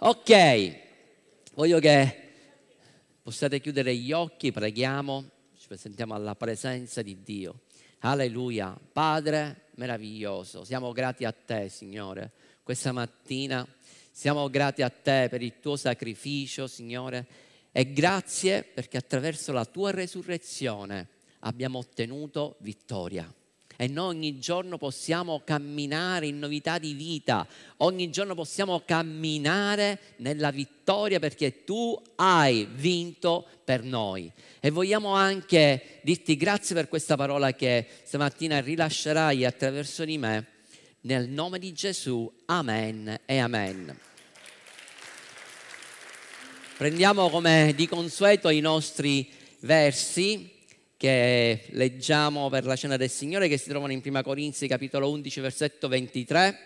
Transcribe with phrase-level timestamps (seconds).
[0.00, 0.78] Ok,
[1.54, 2.16] voglio che
[3.20, 5.28] possiate chiudere gli occhi, preghiamo,
[5.58, 7.62] ci presentiamo alla presenza di Dio.
[7.98, 12.30] Alleluia, Padre meraviglioso, siamo grati a te, Signore,
[12.62, 13.66] questa mattina.
[14.12, 17.26] Siamo grati a te per il tuo sacrificio, Signore,
[17.72, 21.08] e grazie perché attraverso la tua resurrezione
[21.40, 23.28] abbiamo ottenuto vittoria
[23.80, 27.46] e noi ogni giorno possiamo camminare in novità di vita,
[27.76, 34.28] ogni giorno possiamo camminare nella vittoria perché tu hai vinto per noi.
[34.58, 40.46] E vogliamo anche dirti grazie per questa parola che stamattina rilascerai attraverso di me.
[41.02, 43.96] Nel nome di Gesù, amen e amen.
[46.76, 50.57] Prendiamo come di consueto i nostri versi
[50.98, 55.40] che leggiamo per la cena del Signore che si trovano in Prima Corinzi capitolo 11
[55.40, 56.58] versetto 23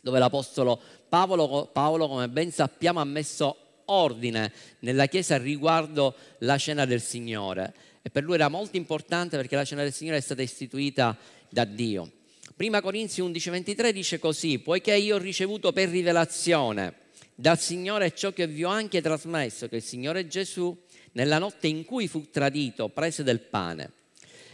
[0.00, 6.86] dove l'Apostolo Paolo, Paolo, come ben sappiamo, ha messo ordine nella Chiesa riguardo la cena
[6.86, 10.40] del Signore e per lui era molto importante perché la cena del Signore è stata
[10.40, 11.14] istituita
[11.50, 12.10] da Dio.
[12.56, 16.94] Prima Corinzi 11:23 dice così, poiché io ho ricevuto per rivelazione
[17.34, 20.74] dal Signore ciò che vi ho anche trasmesso, che il Signore Gesù
[21.12, 23.92] nella notte in cui fu tradito, prese del pane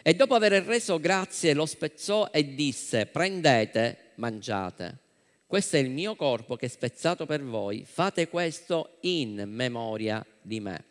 [0.06, 4.98] e dopo aver reso grazie lo spezzò e disse, prendete, mangiate.
[5.46, 10.60] Questo è il mio corpo che è spezzato per voi, fate questo in memoria di
[10.60, 10.84] me.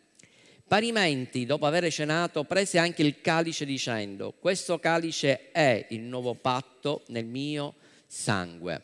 [0.66, 7.04] Parimenti, dopo aver cenato, prese anche il calice dicendo, questo calice è il nuovo patto
[7.08, 7.74] nel mio
[8.08, 8.82] sangue.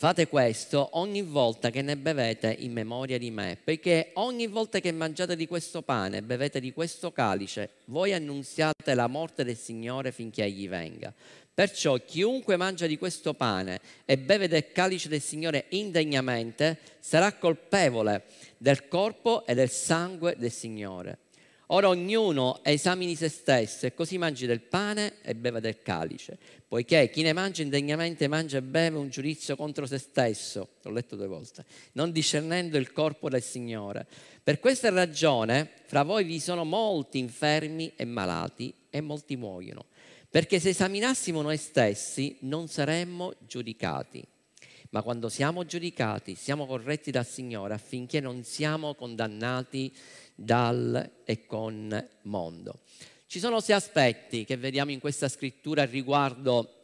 [0.00, 4.92] Fate questo ogni volta che ne bevete in memoria di me, perché ogni volta che
[4.92, 10.10] mangiate di questo pane e bevete di questo calice, voi annunziate la morte del Signore
[10.10, 11.12] finché egli venga.
[11.52, 18.24] Perciò chiunque mangia di questo pane e beve del calice del Signore indegnamente sarà colpevole
[18.56, 21.18] del corpo e del sangue del Signore.
[21.72, 26.36] Ora ognuno esamini se stesso e così mangi del pane e beve del calice,
[26.66, 31.14] poiché chi ne mangia indegnamente mangia e beve un giudizio contro se stesso, l'ho letto
[31.14, 34.04] due volte, non discernendo il corpo del Signore.
[34.42, 39.84] Per questa ragione fra voi vi sono molti infermi e malati e molti muoiono,
[40.28, 44.26] perché se esaminassimo noi stessi non saremmo giudicati.
[44.90, 49.92] Ma quando siamo giudicati siamo corretti dal Signore affinché non siamo condannati
[50.34, 52.80] dal e con mondo.
[53.26, 56.74] Ci sono sei aspetti che vediamo in questa scrittura riguardo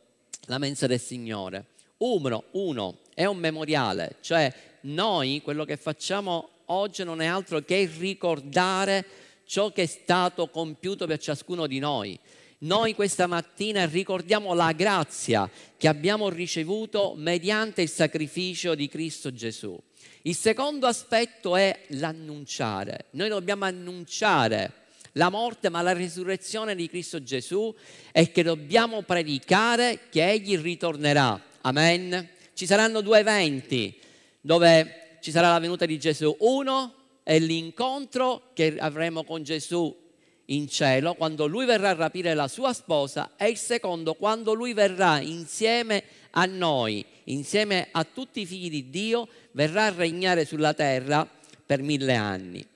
[0.47, 1.67] la mensa del Signore.
[1.99, 4.53] Uno, uno è un memoriale, cioè
[4.83, 9.05] noi quello che facciamo oggi non è altro che ricordare
[9.45, 12.19] ciò che è stato compiuto per ciascuno di noi.
[12.67, 19.79] Noi questa mattina ricordiamo la grazia che abbiamo ricevuto mediante il sacrificio di Cristo Gesù.
[20.23, 23.05] Il secondo aspetto è l'annunciare.
[23.11, 24.73] Noi dobbiamo annunciare
[25.13, 27.73] la morte ma la risurrezione di Cristo Gesù
[28.11, 31.41] e che dobbiamo predicare che Egli ritornerà.
[31.61, 32.29] Amen.
[32.53, 33.97] Ci saranno due eventi
[34.41, 36.35] dove ci sarà la venuta di Gesù.
[36.41, 40.06] Uno è l'incontro che avremo con Gesù
[40.47, 44.75] in cielo quando lui verrà a rapire la sua sposa e il secondo quando lui
[44.75, 50.75] verrà insieme a noi, insieme a tutti i figli di Dio, verrà a regnare sulla
[50.75, 51.29] terra
[51.65, 52.67] per mille anni.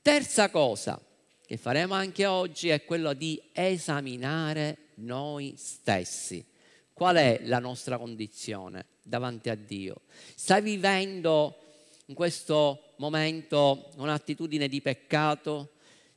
[0.00, 1.00] Terza cosa
[1.44, 6.44] che faremo anche oggi è quello di esaminare noi stessi.
[6.92, 10.02] Qual è la nostra condizione davanti a Dio?
[10.34, 11.56] Stai vivendo
[12.06, 15.70] in questo momento un'attitudine di peccato?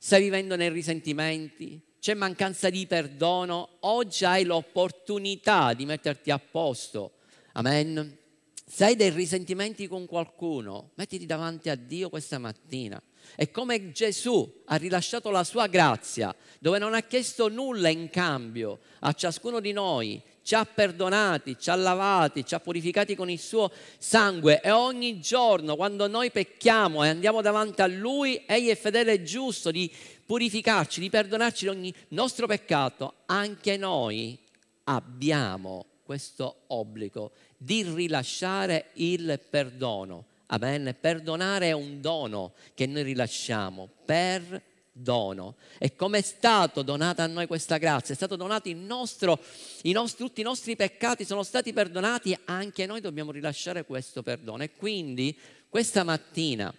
[0.05, 1.79] Stai vivendo nei risentimenti?
[1.97, 3.77] C'è mancanza di perdono?
[3.79, 7.13] Oggi hai l'opportunità di metterti a posto.
[7.53, 8.17] Amen.
[8.65, 13.01] Se hai dei risentimenti con qualcuno, mettiti davanti a Dio questa mattina.
[13.33, 18.79] È come Gesù ha rilasciato la sua grazia, dove non ha chiesto nulla in cambio
[18.99, 23.39] a ciascuno di noi, ci ha perdonati, ci ha lavati, ci ha purificati con il
[23.39, 28.75] suo sangue e ogni giorno quando noi pecchiamo e andiamo davanti a Lui, Egli è
[28.75, 29.91] fedele e giusto di
[30.25, 33.13] purificarci, di perdonarci di ogni nostro peccato.
[33.25, 34.37] Anche noi
[34.85, 40.25] abbiamo questo obbligo di rilasciare il perdono.
[40.47, 40.95] Amen.
[40.99, 44.61] Perdonare è un dono che noi rilasciamo per
[44.93, 45.55] dono.
[45.79, 48.13] E come è stato donata a noi questa grazia?
[48.13, 49.39] È stato donato il nostro,
[49.81, 54.63] i nostri, tutti i nostri peccati sono stati perdonati, anche noi dobbiamo rilasciare questo perdono.
[54.63, 55.37] E quindi
[55.67, 56.73] questa mattina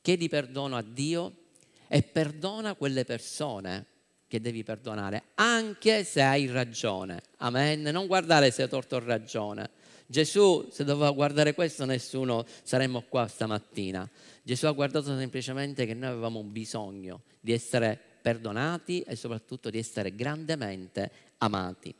[0.00, 1.34] chiedi perdono a Dio
[1.86, 3.86] e perdona quelle persone
[4.26, 7.20] che devi perdonare, anche se hai ragione.
[7.38, 7.82] Amen.
[7.82, 9.70] Non guardare se hai torto o ragione.
[10.10, 14.10] Gesù, se doveva guardare questo, nessuno saremmo qua stamattina.
[14.42, 20.12] Gesù ha guardato semplicemente che noi avevamo bisogno di essere perdonati e soprattutto di essere
[20.16, 21.94] grandemente amati.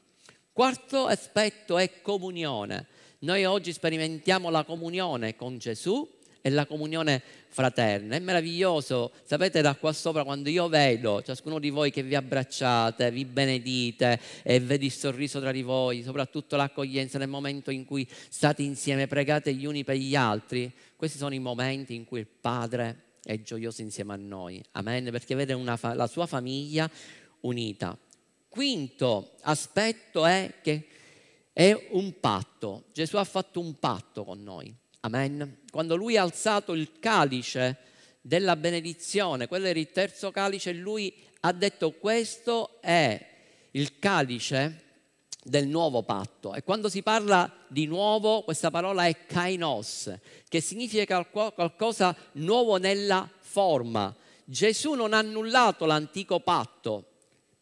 [0.52, 2.88] Quarto aspetto è comunione.
[3.20, 6.04] Noi oggi sperimentiamo la comunione con Gesù
[6.40, 8.16] e la comunione fraterna.
[8.16, 13.10] È meraviglioso, sapete, da qua sopra quando io vedo ciascuno di voi che vi abbracciate,
[13.10, 18.08] vi benedite e vedi il sorriso tra di voi, soprattutto l'accoglienza nel momento in cui
[18.10, 20.72] state insieme, pregate gli uni per gli altri.
[20.96, 24.62] Questi sono i momenti in cui il Padre è gioioso insieme a noi.
[24.72, 26.90] Amen, perché vede una, la sua famiglia
[27.40, 27.96] unita.
[28.48, 30.86] Quinto aspetto è che
[31.52, 32.84] è un patto.
[32.92, 34.74] Gesù ha fatto un patto con noi.
[35.02, 35.60] Amen.
[35.70, 37.78] Quando lui ha alzato il calice
[38.20, 43.28] della benedizione, quello era il terzo calice, lui ha detto questo è
[43.70, 44.88] il calice
[45.42, 46.52] del nuovo patto.
[46.52, 50.14] E quando si parla di nuovo, questa parola è kainos,
[50.46, 54.14] che significa qualcosa nuovo nella forma.
[54.44, 57.04] Gesù non ha annullato l'antico patto,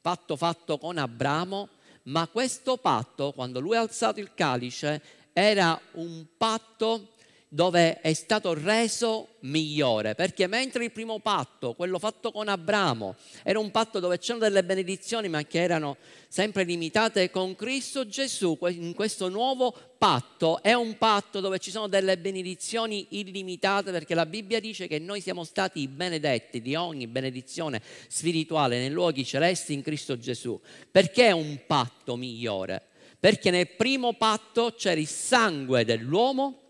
[0.00, 1.68] patto fatto con Abramo,
[2.04, 5.00] ma questo patto, quando lui ha alzato il calice,
[5.32, 7.12] era un patto
[7.48, 13.58] dove è stato reso migliore, perché mentre il primo patto, quello fatto con Abramo, era
[13.58, 15.96] un patto dove c'erano delle benedizioni ma che erano
[16.28, 21.88] sempre limitate con Cristo Gesù, in questo nuovo patto è un patto dove ci sono
[21.88, 27.80] delle benedizioni illimitate perché la Bibbia dice che noi siamo stati benedetti di ogni benedizione
[28.08, 30.60] spirituale nei luoghi celesti in Cristo Gesù.
[30.90, 32.82] Perché è un patto migliore?
[33.18, 36.67] Perché nel primo patto c'era il sangue dell'uomo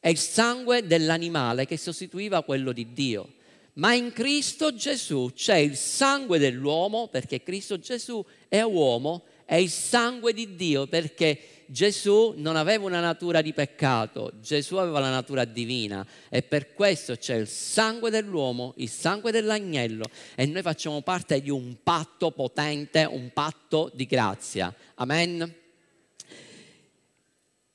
[0.00, 3.34] è il sangue dell'animale che sostituiva quello di Dio.
[3.74, 9.70] Ma in Cristo Gesù c'è il sangue dell'uomo, perché Cristo Gesù è uomo, è il
[9.70, 15.44] sangue di Dio, perché Gesù non aveva una natura di peccato, Gesù aveva la natura
[15.44, 20.04] divina e per questo c'è il sangue dell'uomo, il sangue dell'agnello
[20.34, 24.74] e noi facciamo parte di un patto potente, un patto di grazia.
[24.96, 25.54] Amen.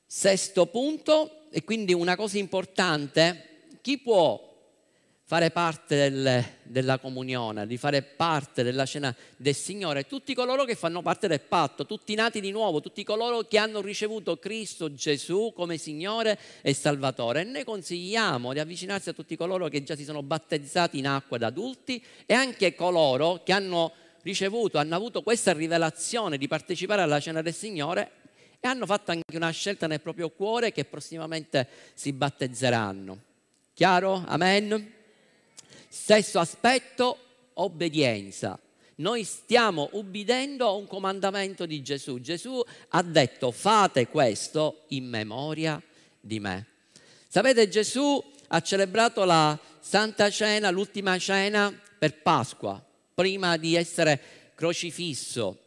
[0.05, 4.37] Sesto punto, e quindi una cosa importante, chi può
[5.23, 10.75] fare parte del, della comunione, di fare parte della cena del Signore, tutti coloro che
[10.75, 15.53] fanno parte del patto, tutti nati di nuovo, tutti coloro che hanno ricevuto Cristo Gesù
[15.55, 17.39] come Signore e Salvatore.
[17.39, 21.37] E noi consigliamo di avvicinarsi a tutti coloro che già si sono battezzati in acqua
[21.37, 23.93] da adulti e anche coloro che hanno
[24.23, 28.23] ricevuto, hanno avuto questa rivelazione di partecipare alla cena del Signore
[28.65, 33.21] e hanno fatto anche una scelta nel proprio cuore che prossimamente si battezzeranno.
[33.75, 34.23] Chiaro?
[34.25, 34.93] Amen?
[35.87, 37.17] Stesso aspetto,
[37.53, 38.59] obbedienza.
[38.95, 42.19] Noi stiamo ubbidendo a un comandamento di Gesù.
[42.19, 42.59] Gesù
[42.89, 45.79] ha detto fate questo in memoria
[46.19, 46.65] di me.
[47.27, 52.83] Sapete, Gesù ha celebrato la Santa Cena, l'ultima cena per Pasqua,
[53.13, 54.19] prima di essere
[54.55, 55.59] crocifisso.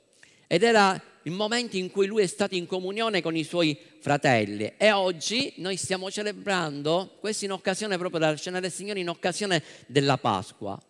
[0.49, 4.73] Ed era il momento in cui lui è stato in comunione con i suoi fratelli
[4.76, 9.62] e oggi noi stiamo celebrando questo in occasione proprio della cena del Signore, in occasione
[9.87, 10.81] della Pasqua.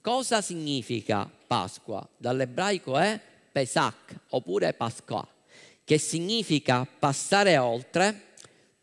[0.00, 2.06] Cosa significa Pasqua?
[2.16, 3.20] Dall'ebraico è
[3.52, 5.26] Pesach oppure Pasqua,
[5.84, 8.34] che significa passare oltre,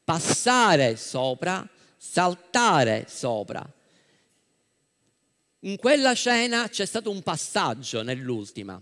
[0.03, 1.67] passare sopra,
[1.97, 3.65] saltare sopra.
[5.59, 8.81] In quella cena c'è stato un passaggio nell'ultima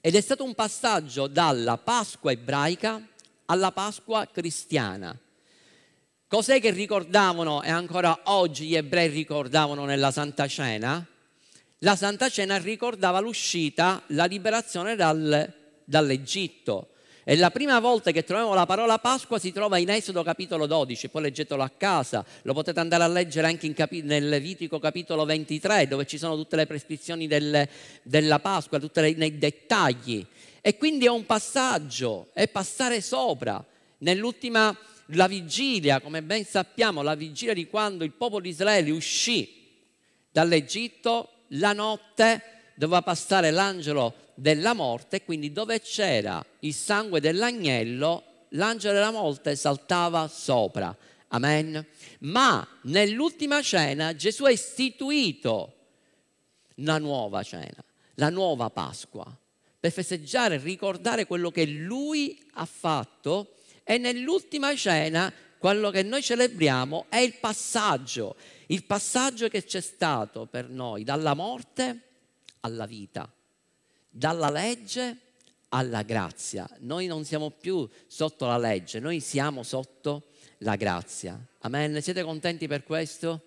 [0.00, 3.00] ed è stato un passaggio dalla Pasqua ebraica
[3.46, 5.16] alla Pasqua cristiana.
[6.26, 11.04] Cos'è che ricordavano e ancora oggi gli ebrei ricordavano nella Santa Cena?
[11.78, 15.50] La Santa Cena ricordava l'uscita, la liberazione dal,
[15.84, 16.90] dall'Egitto.
[17.30, 21.10] E la prima volta che troviamo la parola Pasqua si trova in Esodo capitolo 12,
[21.10, 25.86] poi leggetelo a casa, lo potete andare a leggere anche capi- nel Levitico capitolo 23,
[25.88, 27.68] dove ci sono tutte le prescrizioni del,
[28.02, 30.24] della Pasqua, tutti nei dettagli.
[30.62, 33.62] E quindi è un passaggio, è passare sopra.
[33.98, 34.74] Nell'ultima,
[35.08, 39.66] la vigilia, come ben sappiamo, la vigilia di quando il popolo di Israele uscì
[40.30, 48.94] dall'Egitto, la notte doveva passare l'angelo della morte, quindi dove c'era il sangue dell'agnello, l'angelo
[48.94, 50.96] della morte saltava sopra.
[51.30, 51.84] Amen.
[52.20, 55.74] Ma nell'ultima cena Gesù ha istituito
[56.76, 57.82] la nuova cena,
[58.14, 59.26] la nuova Pasqua,
[59.80, 67.06] per festeggiare ricordare quello che lui ha fatto e nell'ultima cena quello che noi celebriamo
[67.08, 68.36] è il passaggio,
[68.68, 72.02] il passaggio che c'è stato per noi dalla morte
[72.60, 73.30] alla vita
[74.18, 75.16] dalla legge
[75.70, 76.68] alla grazia.
[76.78, 81.38] Noi non siamo più sotto la legge, noi siamo sotto la grazia.
[81.60, 82.00] Amen.
[82.02, 83.42] Siete contenti per questo?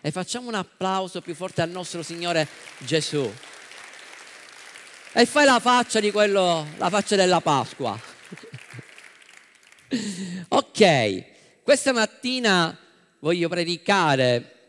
[0.00, 2.46] E facciamo un applauso più forte al nostro Signore
[2.78, 3.30] Gesù.
[5.12, 7.98] E fai la faccia di quello, la faccia della Pasqua.
[10.48, 12.76] ok, questa mattina
[13.20, 14.59] voglio predicare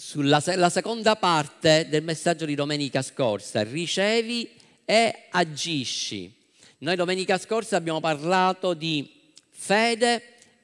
[0.00, 3.62] sulla seconda parte del messaggio di domenica scorsa.
[3.62, 4.48] Ricevi
[4.86, 6.34] e agisci.
[6.78, 9.12] Noi domenica scorsa abbiamo parlato di
[9.50, 10.22] fede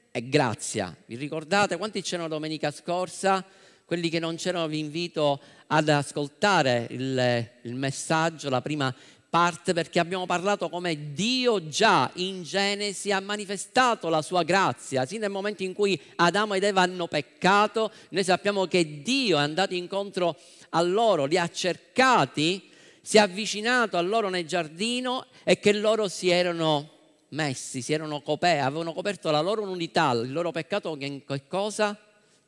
[0.09, 0.93] e grazia.
[1.05, 3.45] Vi ricordate quanti c'erano domenica scorsa?
[3.85, 8.93] Quelli che non c'erano vi invito ad ascoltare il, il messaggio, la prima
[9.29, 15.05] parte, perché abbiamo parlato come Dio già in Genesi ha manifestato la sua grazia.
[15.05, 19.41] Sin nel momento in cui Adamo ed Eva hanno peccato, noi sappiamo che Dio è
[19.41, 20.37] andato incontro
[20.69, 22.69] a loro, li ha cercati,
[23.01, 26.91] si è avvicinato a loro nel giardino e che loro si erano
[27.29, 31.97] messi, si erano coperti, avevano coperto la loro nudità, il loro peccato che cosa?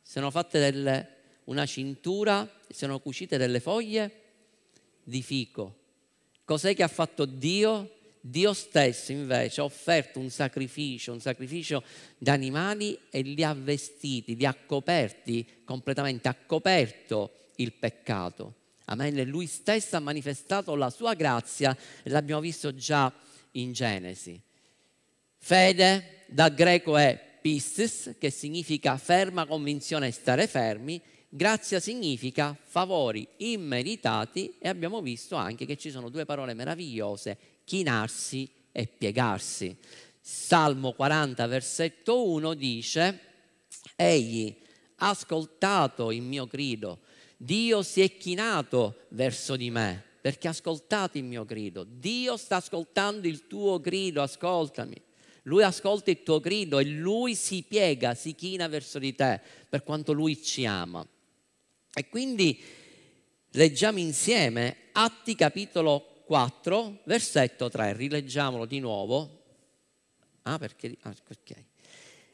[0.01, 1.07] Si sono fatte delle,
[1.45, 4.11] una cintura, si sono cucite delle foglie
[5.03, 5.78] di fico.
[6.49, 7.97] Cos'è che ha fatto Dio?
[8.19, 11.83] Dio stesso invece ha offerto un sacrificio, un sacrificio
[12.17, 18.55] di animali e li ha vestiti, li ha coperti completamente, ha coperto il peccato.
[18.85, 19.29] Amen.
[19.29, 23.13] Lui stesso ha manifestato la sua grazia e l'abbiamo visto già
[23.51, 24.41] in Genesi.
[25.37, 34.55] Fede dal greco è pistis, che significa ferma convinzione stare fermi, grazia significa favori immeritati
[34.59, 39.77] e abbiamo visto anche che ci sono due parole meravigliose, chinarsi e piegarsi.
[40.19, 43.19] Salmo 40, versetto 1 dice,
[43.95, 44.55] egli
[44.97, 46.99] ha ascoltato il mio grido,
[47.37, 52.57] Dio si è chinato verso di me perché ha ascoltato il mio grido, Dio sta
[52.57, 55.01] ascoltando il tuo grido, ascoltami.
[55.43, 59.83] Lui ascolta il tuo grido e lui si piega, si china verso di te per
[59.83, 61.07] quanto lui ci ama.
[61.93, 62.61] E quindi
[63.51, 69.43] leggiamo insieme Atti capitolo 4, versetto 3, rileggiamolo di nuovo.
[70.43, 70.95] Ah, perché?
[71.01, 71.63] Ah, ok.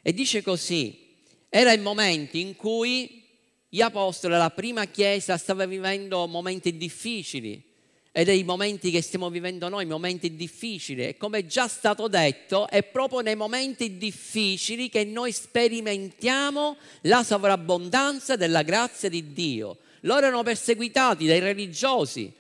[0.02, 1.16] E dice così,
[1.50, 3.24] era il momento in cui
[3.70, 7.65] gli apostoli, la prima chiesa, stava vivendo momenti difficili,
[8.18, 11.06] ed è i momenti che stiamo vivendo noi, momenti difficili.
[11.06, 17.24] E come è già stato detto, è proprio nei momenti difficili che noi sperimentiamo la
[17.26, 19.80] sovrabbondanza della grazia di Dio.
[20.04, 22.32] Loro erano perseguitati dai religiosi,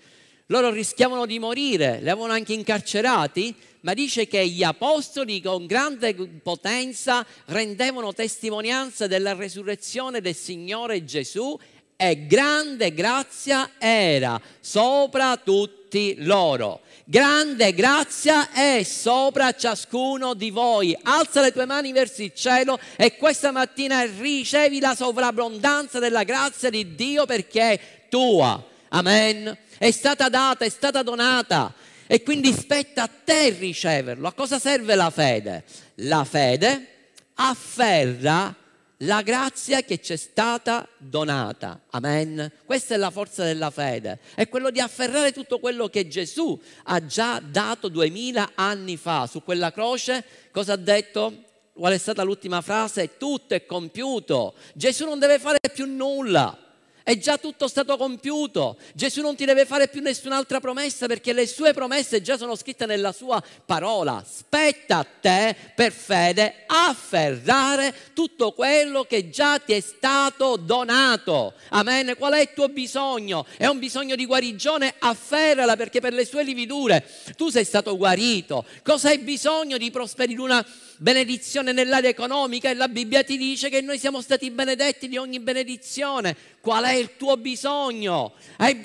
[0.45, 6.15] loro rischiavano di morire, li avevano anche incarcerati, ma dice che gli apostoli con grande
[6.41, 11.59] potenza rendevano testimonianza della resurrezione del Signore Gesù
[11.97, 16.81] e grande grazia era sopra tutti loro.
[17.05, 20.97] Grande grazia è sopra ciascuno di voi.
[21.03, 26.69] Alza le tue mani verso il cielo e questa mattina ricevi la sovrabbondanza della grazia
[26.69, 28.61] di Dio perché è tua.
[28.89, 29.57] Amen.
[29.77, 31.73] È stata data, è stata donata
[32.07, 34.27] e quindi spetta a te riceverlo.
[34.27, 35.63] A cosa serve la fede?
[35.95, 36.87] La fede
[37.35, 38.53] afferra
[38.99, 41.81] la grazia che ci è stata donata.
[41.91, 42.51] Amen.
[42.65, 44.19] Questa è la forza della fede.
[44.35, 49.43] È quello di afferrare tutto quello che Gesù ha già dato duemila anni fa su
[49.43, 50.23] quella croce.
[50.51, 51.43] Cosa ha detto?
[51.73, 53.17] Qual è stata l'ultima frase?
[53.17, 54.55] Tutto è compiuto.
[54.73, 56.64] Gesù non deve fare più nulla.
[57.05, 58.77] È già tutto stato compiuto.
[58.95, 62.87] Gesù non ti deve fare più nessun'altra promessa perché le sue promesse già sono scritte
[62.87, 64.25] nella sua parola.
[64.27, 71.53] Spetta a te per fede afferrare tutto quello che già ti è stato donato.
[71.69, 72.15] Amen.
[72.17, 73.45] Qual è il tuo bisogno?
[73.55, 74.95] È un bisogno di guarigione?
[74.97, 77.07] Afferrala perché per le sue lividure
[77.37, 78.65] tu sei stato guarito.
[78.81, 80.65] Cosa hai bisogno di prosperare una
[80.97, 85.39] benedizione nell'area economica e la Bibbia ti dice che noi siamo stati benedetti di ogni
[85.39, 86.35] benedizione.
[86.65, 88.33] Qual è il tuo bisogno?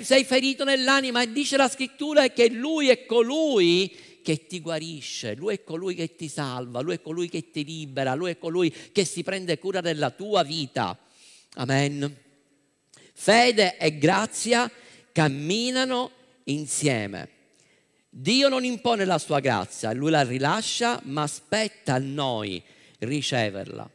[0.01, 5.55] sei ferito nell'anima e dice la scrittura che lui è colui che ti guarisce, lui
[5.55, 9.03] è colui che ti salva, lui è colui che ti libera, lui è colui che
[9.03, 10.95] si prende cura della tua vita.
[11.55, 12.15] Amen.
[13.13, 14.69] Fede e grazia
[15.11, 16.11] camminano
[16.43, 17.29] insieme.
[18.07, 22.61] Dio non impone la sua grazia, lui la rilascia, ma aspetta a noi
[22.99, 23.89] riceverla.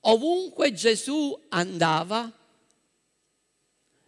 [0.00, 2.32] Ovunque Gesù andava,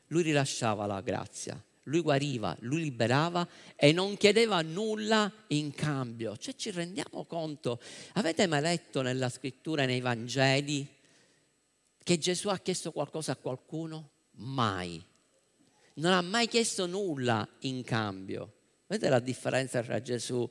[0.06, 3.46] lui rilasciava la grazia, lui guariva, lui liberava
[3.76, 6.36] e non chiedeva nulla in cambio.
[6.36, 7.80] Cioè ci rendiamo conto,
[8.14, 10.86] avete mai letto nella scrittura, nei Vangeli,
[12.02, 14.10] che Gesù ha chiesto qualcosa a qualcuno?
[14.36, 15.10] Mai
[15.94, 18.52] non ha mai chiesto nulla in cambio.
[18.86, 20.48] Vedete la differenza tra Gesù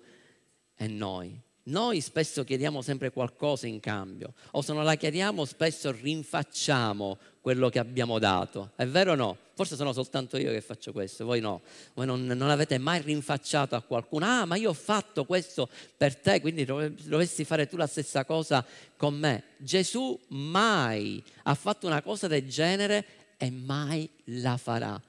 [0.75, 1.39] e noi?
[1.63, 7.69] Noi spesso chiediamo sempre qualcosa in cambio, o se non la chiediamo spesso rinfacciamo quello
[7.69, 8.71] che abbiamo dato.
[8.75, 9.37] È vero o no?
[9.53, 11.61] Forse sono soltanto io che faccio questo, voi no.
[11.93, 16.15] Voi non, non avete mai rinfacciato a qualcuno, ah ma io ho fatto questo per
[16.15, 18.65] te, quindi dovessi fare tu la stessa cosa
[18.97, 19.43] con me.
[19.57, 23.05] Gesù mai ha fatto una cosa del genere
[23.37, 24.99] e mai la farà.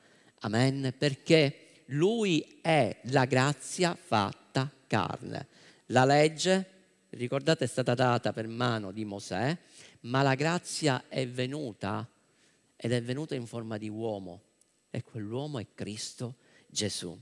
[0.40, 0.92] Amen.
[0.98, 5.46] Perché lui è la grazia fatta carne.
[5.86, 6.66] La legge,
[7.10, 9.56] ricordate, è stata data per mano di Mosè,
[10.02, 12.08] ma la grazia è venuta
[12.76, 14.42] ed è venuta in forma di uomo
[14.90, 16.36] e quell'uomo è Cristo
[16.66, 17.18] Gesù.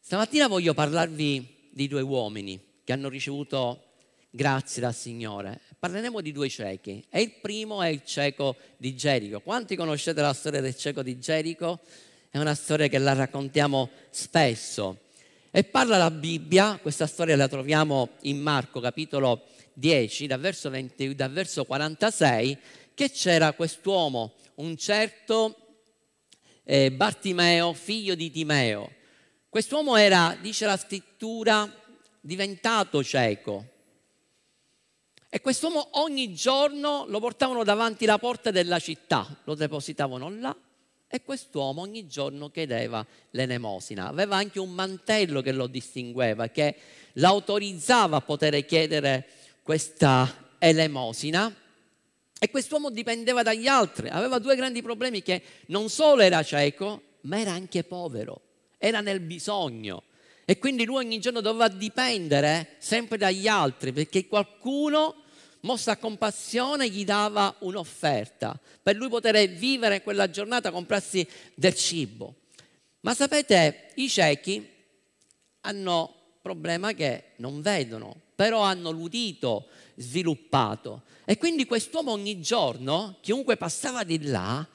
[0.00, 3.82] Stamattina voglio parlarvi di due uomini che hanno ricevuto
[4.30, 5.60] grazie dal Signore.
[5.78, 9.40] Parleremo di due ciechi e il primo è il cieco di Gerico.
[9.40, 11.80] Quanti conoscete la storia del cieco di Gerico?
[12.30, 15.05] È una storia che la raccontiamo spesso.
[15.56, 21.14] E parla la Bibbia, questa storia la troviamo in Marco capitolo 10, dal verso, 20,
[21.14, 22.58] dal verso 46,
[22.92, 25.56] che c'era quest'uomo, un certo
[26.62, 28.92] eh, Bartimeo, figlio di Timeo.
[29.48, 31.66] Quest'uomo era, dice la scrittura,
[32.20, 33.64] diventato cieco.
[35.30, 40.54] E quest'uomo ogni giorno lo portavano davanti alla porta della città, lo depositavano là
[41.08, 44.08] e quest'uomo ogni giorno chiedeva l'elemosina.
[44.08, 46.74] Aveva anche un mantello che lo distingueva, che
[47.14, 49.26] l'autorizzava a poter chiedere
[49.62, 51.54] questa elemosina.
[52.38, 57.40] E quest'uomo dipendeva dagli altri, aveva due grandi problemi che non solo era cieco, ma
[57.40, 58.40] era anche povero,
[58.76, 60.02] era nel bisogno.
[60.44, 65.22] E quindi lui ogni giorno doveva dipendere sempre dagli altri perché qualcuno
[65.66, 72.36] mossa a compassione, gli dava un'offerta per lui poter vivere quella giornata, comprarsi del cibo.
[73.00, 74.66] Ma sapete, i ciechi
[75.62, 81.02] hanno problema che non vedono, però hanno l'udito sviluppato.
[81.24, 84.66] E quindi quest'uomo ogni giorno, chiunque passava di là,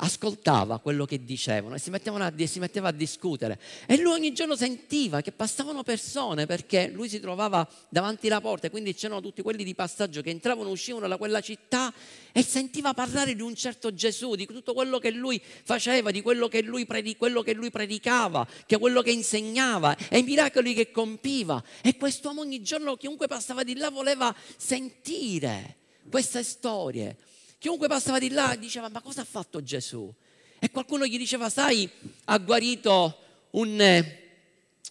[0.00, 3.58] ascoltava quello che dicevano e si, a, si, metteva a discutere.
[3.86, 8.70] E lui ogni giorno sentiva che passavano persone perché lui si trovava davanti alla porta,
[8.70, 11.92] quindi c'erano tutti quelli di passaggio che entravano e uscivano da quella città
[12.32, 16.48] e sentiva parlare di un certo Gesù, di tutto quello che lui faceva, di quello
[16.48, 20.90] che lui, predic- quello che lui predicava, che quello che insegnava e i miracoli che
[20.90, 21.62] compiva.
[21.82, 25.76] E quest'uomo ogni giorno, chiunque passava di là, voleva sentire
[26.08, 27.16] queste storie.
[27.58, 30.12] Chiunque passava di là diceva ma cosa ha fatto Gesù?
[30.60, 31.90] E qualcuno gli diceva sai
[32.26, 33.18] ha guarito
[33.50, 34.28] un, eh,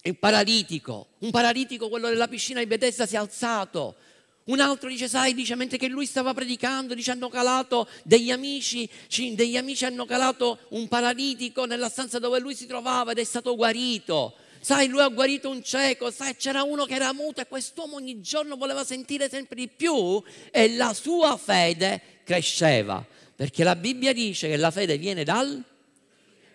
[0.02, 3.96] un paralitico, un paralitico quello della piscina di Bethesda si è alzato.
[4.44, 8.88] Un altro dice, sai, dice, mentre che lui stava predicando, dice, hanno calato degli amici,
[9.34, 13.54] degli amici hanno calato un paralitico nella stanza dove lui si trovava ed è stato
[13.56, 14.36] guarito.
[14.60, 18.22] Sai, lui ha guarito un cieco, sai, c'era uno che era muto e quest'uomo ogni
[18.22, 23.02] giorno voleva sentire sempre di più e la sua fede cresceva.
[23.34, 25.64] Perché la Bibbia dice che la fede viene dal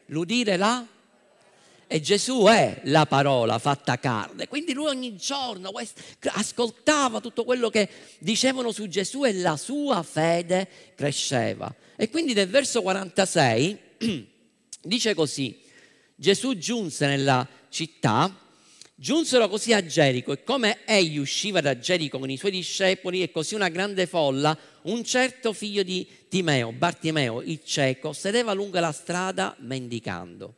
[0.08, 0.86] l'udire là
[1.88, 4.48] e Gesù è la parola fatta carne.
[4.48, 5.72] Quindi lui ogni giorno
[6.34, 11.74] ascoltava tutto quello che dicevano su Gesù e la sua fede cresceva.
[11.96, 13.78] E quindi nel verso 46
[14.82, 15.60] dice così,
[16.16, 18.40] Gesù giunse nella città,
[18.96, 23.32] giunsero così a Gerico e come egli usciva da Gerico con i suoi discepoli e
[23.32, 28.92] così una grande folla, un certo figlio di Timeo, Bartimeo, il cieco, sedeva lungo la
[28.92, 30.56] strada mendicando.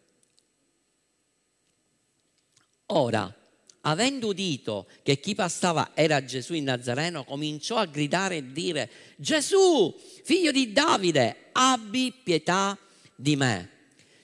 [2.87, 3.33] Ora,
[3.81, 9.95] avendo udito che chi passava era Gesù in Nazareno, cominciò a gridare e dire, Gesù,
[10.23, 12.77] figlio di Davide, abbi pietà
[13.15, 13.69] di me.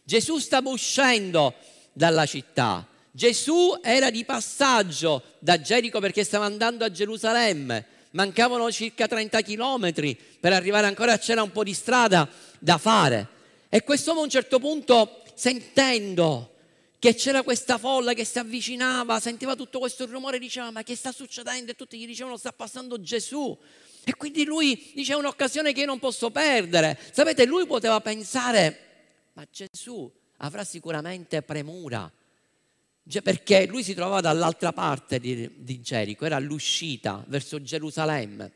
[0.04, 1.56] Gesù stava uscendo
[1.94, 2.88] dalla città.
[3.12, 8.00] Gesù era di passaggio da Gerico perché stava andando a Gerusalemme.
[8.12, 13.28] Mancavano circa 30 chilometri per arrivare ancora, c'era un po' di strada da fare.
[13.69, 16.54] E quest'uomo a un certo punto, sentendo
[17.00, 21.12] che c'era questa folla che si avvicinava, sentiva tutto questo rumore, diceva ma che sta
[21.12, 21.71] succedendo?
[21.71, 23.58] E tutti gli dicevano sta passando Gesù.
[24.04, 27.00] E quindi lui dice è un'occasione che io non posso perdere.
[27.12, 28.89] Sapete, lui poteva pensare
[29.34, 32.12] ma Gesù avrà sicuramente premura,
[33.21, 38.52] perché lui si trovava dall'altra parte di, di Gerico, era all'uscita verso Gerusalemme.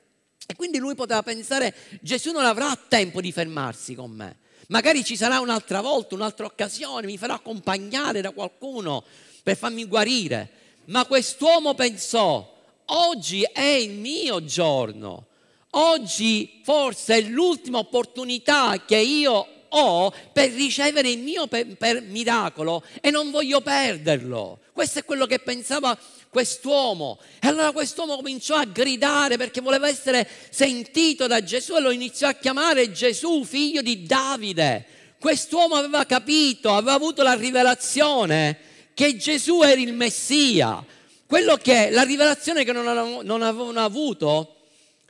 [0.47, 4.37] E quindi lui poteva pensare, Gesù non avrà tempo di fermarsi con me.
[4.67, 9.03] Magari ci sarà un'altra volta, un'altra occasione, mi farà accompagnare da qualcuno
[9.43, 10.49] per farmi guarire.
[10.85, 15.27] Ma quest'uomo pensò, oggi è il mio giorno,
[15.71, 22.83] oggi forse è l'ultima opportunità che io ho per ricevere il mio per, per miracolo
[23.01, 24.59] e non voglio perderlo.
[24.71, 25.97] Questo è quello che pensava
[26.29, 27.19] quest'uomo.
[27.39, 32.27] E allora quest'uomo cominciò a gridare perché voleva essere sentito da Gesù e lo iniziò
[32.27, 34.85] a chiamare Gesù, figlio di Davide.
[35.19, 38.57] Quest'uomo aveva capito, aveva avuto la rivelazione
[38.93, 40.83] che Gesù era il Messia.
[41.25, 44.55] Quello che la rivelazione che non avevano, non avevano avuto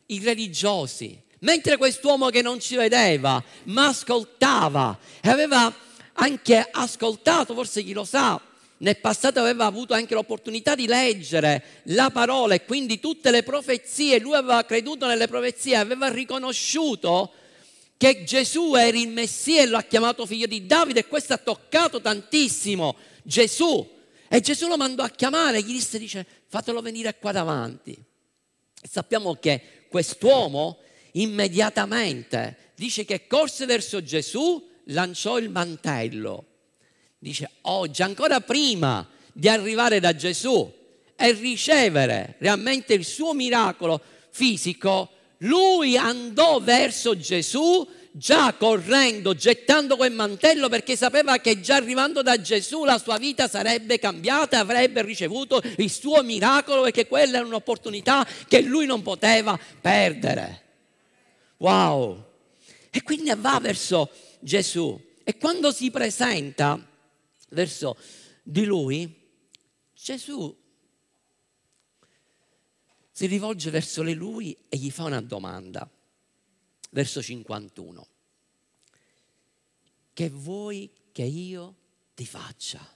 [0.07, 1.21] i religiosi.
[1.45, 5.71] Mentre quest'uomo che non ci vedeva, ma ascoltava e aveva
[6.13, 8.41] anche ascoltato, forse chi lo sa,
[8.77, 14.19] nel passato aveva avuto anche l'opportunità di leggere la parola e quindi tutte le profezie,
[14.19, 17.31] lui aveva creduto nelle profezie, aveva riconosciuto
[17.95, 21.37] che Gesù era il Messia e lo ha chiamato figlio di Davide e questo ha
[21.37, 23.87] toccato tantissimo Gesù.
[24.27, 27.91] E Gesù lo mandò a chiamare, gli disse, dice, fatelo venire qua davanti.
[27.91, 30.79] E sappiamo che quest'uomo
[31.15, 36.45] immediatamente dice che corse verso Gesù, lanciò il mantello
[37.25, 40.71] dice oggi, ancora prima di arrivare da Gesù
[41.15, 43.99] e ricevere realmente il suo miracolo
[44.29, 52.21] fisico, lui andò verso Gesù già correndo, gettando quel mantello perché sapeva che già arrivando
[52.21, 57.37] da Gesù la sua vita sarebbe cambiata, avrebbe ricevuto il suo miracolo e che quella
[57.37, 60.64] era un'opportunità che lui non poteva perdere.
[61.65, 62.23] Wow!
[62.91, 66.79] E quindi va verso Gesù e quando si presenta
[67.49, 67.97] verso
[68.43, 69.11] di lui,
[69.95, 70.55] Gesù
[73.09, 75.89] si rivolge verso lui e gli fa una domanda.
[76.91, 78.07] Verso 51.
[80.13, 81.75] Che vuoi che io
[82.13, 82.95] ti faccia?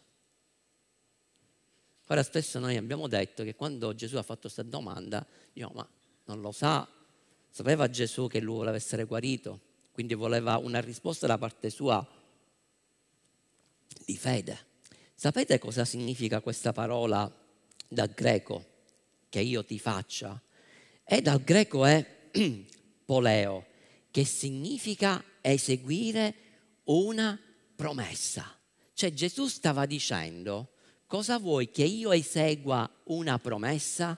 [2.05, 5.89] Ora spesso noi abbiamo detto che quando Gesù ha fatto questa domanda, io ma
[6.25, 6.87] non lo sa,
[7.49, 9.59] sapeva Gesù che lui voleva essere guarito,
[9.91, 12.05] quindi voleva una risposta da parte sua
[14.05, 14.67] di fede.
[15.13, 17.29] Sapete cosa significa questa parola
[17.87, 18.65] dal greco?
[19.27, 20.41] Che io ti faccia?
[21.03, 22.29] E dal greco è
[23.05, 23.65] poleo,
[24.11, 26.33] che significa eseguire
[26.85, 27.39] una
[27.75, 28.57] promessa.
[28.93, 30.71] Cioè Gesù stava dicendo,
[31.05, 34.17] cosa vuoi che io esegua una promessa?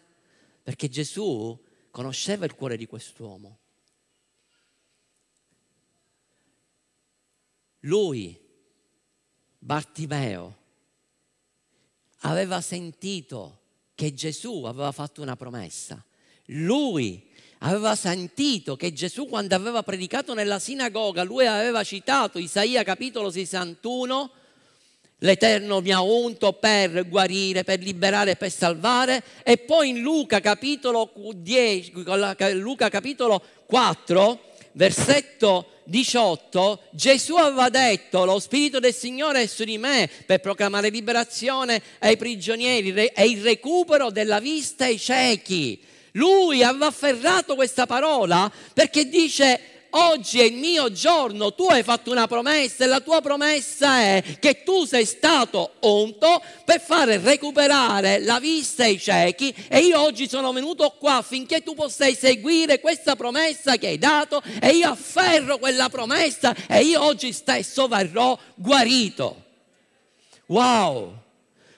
[0.63, 1.59] Perché Gesù
[1.91, 3.59] conosceva il cuore di quest'uomo.
[7.81, 8.39] Lui
[9.59, 10.57] Bartimeo
[12.21, 13.59] aveva sentito
[13.95, 16.03] che Gesù aveva fatto una promessa.
[16.45, 23.29] Lui aveva sentito che Gesù quando aveva predicato nella sinagoga, lui aveva citato Isaia capitolo
[23.29, 24.31] 61,
[25.23, 31.11] l'Eterno mi ha unto per guarire, per liberare, per salvare, e poi in Luca capitolo
[31.35, 31.91] 10,
[32.53, 34.39] Luca capitolo 4,
[34.73, 40.89] versetto 18 Gesù aveva detto lo Spirito del Signore è su di me per proclamare
[40.89, 45.81] liberazione ai prigionieri e il recupero della vista ai ciechi.
[46.13, 49.59] Lui aveva afferrato questa parola perché dice
[49.91, 54.23] oggi è il mio giorno, tu hai fatto una promessa e la tua promessa è
[54.39, 60.29] che tu sei stato unto per fare recuperare la vista ai ciechi e io oggi
[60.29, 65.57] sono venuto qua affinché tu possa eseguire questa promessa che hai dato e io afferro
[65.57, 69.43] quella promessa e io oggi stesso verrò guarito.
[70.47, 71.19] Wow!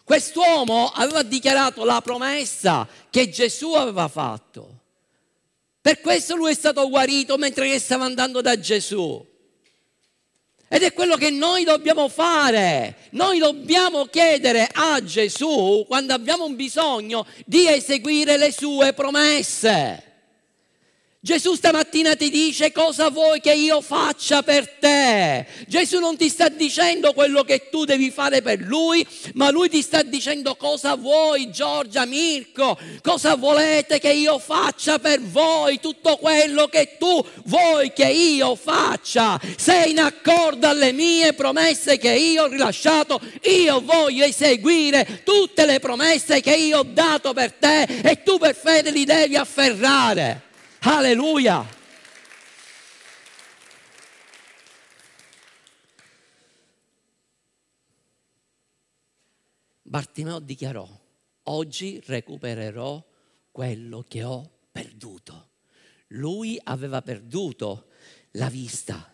[0.04, 4.73] Quest'uomo aveva dichiarato la promessa che Gesù aveva fatto.
[5.84, 9.22] Per questo lui è stato guarito mentre stava andando da Gesù.
[10.69, 13.10] Ed è quello che noi dobbiamo fare.
[13.10, 20.12] Noi dobbiamo chiedere a Gesù, quando abbiamo un bisogno, di eseguire le sue promesse.
[21.26, 25.46] Gesù stamattina ti dice cosa vuoi che io faccia per te.
[25.68, 29.82] Gesù non ti sta dicendo quello che tu devi fare per lui, ma lui ti
[29.82, 36.68] sta dicendo cosa vuoi, Giorgia, Mirko, cosa volete che io faccia per voi, tutto quello
[36.68, 39.40] che tu vuoi che io faccia.
[39.56, 45.80] Sei in accordo alle mie promesse che io ho rilasciato, io voglio eseguire tutte le
[45.80, 50.52] promesse che io ho dato per te e tu per fede li devi afferrare.
[50.86, 51.65] Alleluia.
[59.82, 60.86] Bartimeo dichiarò,
[61.43, 63.02] oggi recupererò
[63.50, 65.52] quello che ho perduto.
[66.08, 67.88] Lui aveva perduto
[68.32, 69.10] la vista.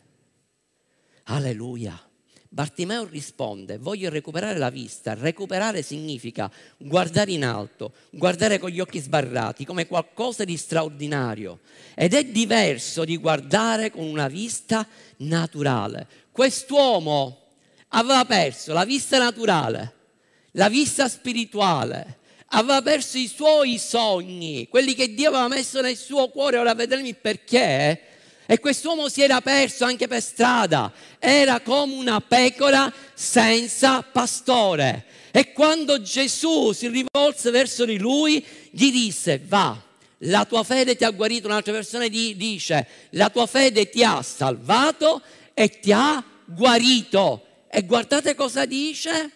[1.26, 2.09] Alleluia.
[2.52, 5.14] Bartimeo risponde, voglio recuperare la vista.
[5.14, 11.60] Recuperare significa guardare in alto, guardare con gli occhi sbarrati, come qualcosa di straordinario.
[11.94, 16.08] Ed è diverso di guardare con una vista naturale.
[16.32, 17.38] Quest'uomo
[17.90, 19.94] aveva perso la vista naturale,
[20.54, 26.30] la vista spirituale, aveva perso i suoi sogni, quelli che Dio aveva messo nel suo
[26.30, 26.58] cuore.
[26.58, 28.09] Ora vedremo perché
[28.52, 35.06] e quest'uomo si era perso anche per strada, era come una pecora senza pastore.
[35.30, 39.80] E quando Gesù si rivolse verso di lui, gli disse, va,
[40.24, 41.46] la tua fede ti ha guarito.
[41.46, 45.22] Un'altra versione dice, la tua fede ti ha salvato
[45.54, 47.46] e ti ha guarito.
[47.70, 49.32] E guardate cosa dice?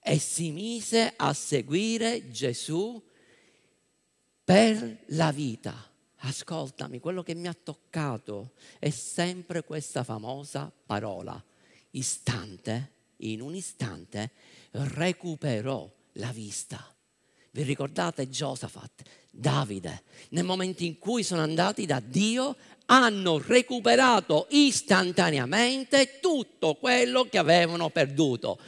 [0.00, 3.02] E si mise a seguire Gesù
[4.44, 5.87] per la vita
[6.18, 11.42] ascoltami, quello che mi ha toccato è sempre questa famosa parola.
[11.90, 14.32] Istante, in un istante,
[14.70, 16.94] recuperò la vista.
[17.50, 26.18] Vi ricordate Giosafat, Davide, nel momento in cui sono andati da Dio, hanno recuperato istantaneamente
[26.20, 28.58] tutto quello che avevano perduto.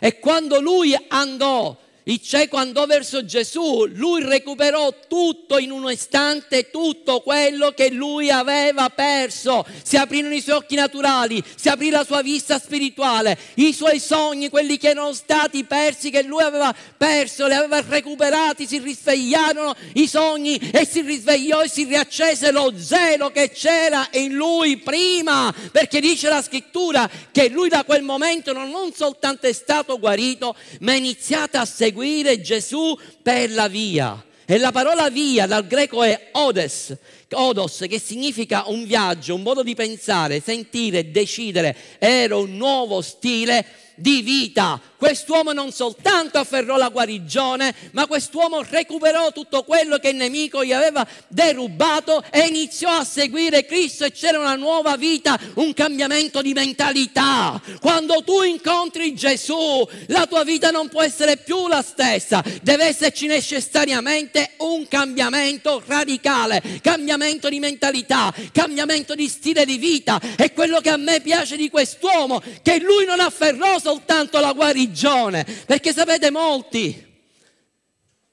[0.00, 6.68] E quando lui andò il cieco andò verso Gesù, lui recuperò tutto in un istante,
[6.70, 9.64] tutto quello che lui aveva perso.
[9.82, 14.50] Si aprirono i suoi occhi naturali, si aprì la sua vista spirituale, i suoi sogni,
[14.50, 20.06] quelli che erano stati persi, che lui aveva perso, li aveva recuperati, si risvegliarono i
[20.06, 26.00] sogni e si risvegliò e si riaccese lo zelo che c'era in lui prima, perché
[26.00, 30.96] dice la scrittura che lui da quel momento non soltanto è stato guarito, ma è
[30.96, 34.22] iniziato a seguire seguire Gesù per la via.
[34.46, 36.94] E la parola via dal greco è odes,
[37.30, 41.74] odos, che significa un viaggio, un modo di pensare, sentire, decidere.
[41.98, 44.80] Era un nuovo stile di vita.
[44.96, 50.72] Quest'uomo non soltanto afferrò la guarigione, ma quest'uomo recuperò tutto quello che il nemico gli
[50.72, 56.54] aveva derubato e iniziò a seguire Cristo e c'era una nuova vita, un cambiamento di
[56.54, 57.60] mentalità.
[57.80, 63.26] Quando tu incontri Gesù, la tua vita non può essere più la stessa, deve esserci
[63.26, 70.18] necessariamente un cambiamento radicale, cambiamento di mentalità, cambiamento di stile di vita.
[70.38, 75.44] E quello che a me piace di quest'uomo, che lui non afferrò soltanto la guarigione,
[75.66, 77.12] perché sapete molti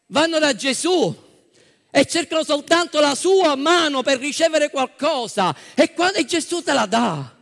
[0.07, 1.29] vanno da Gesù
[1.89, 7.35] e cercano soltanto la sua mano per ricevere qualcosa e quando Gesù te la dà.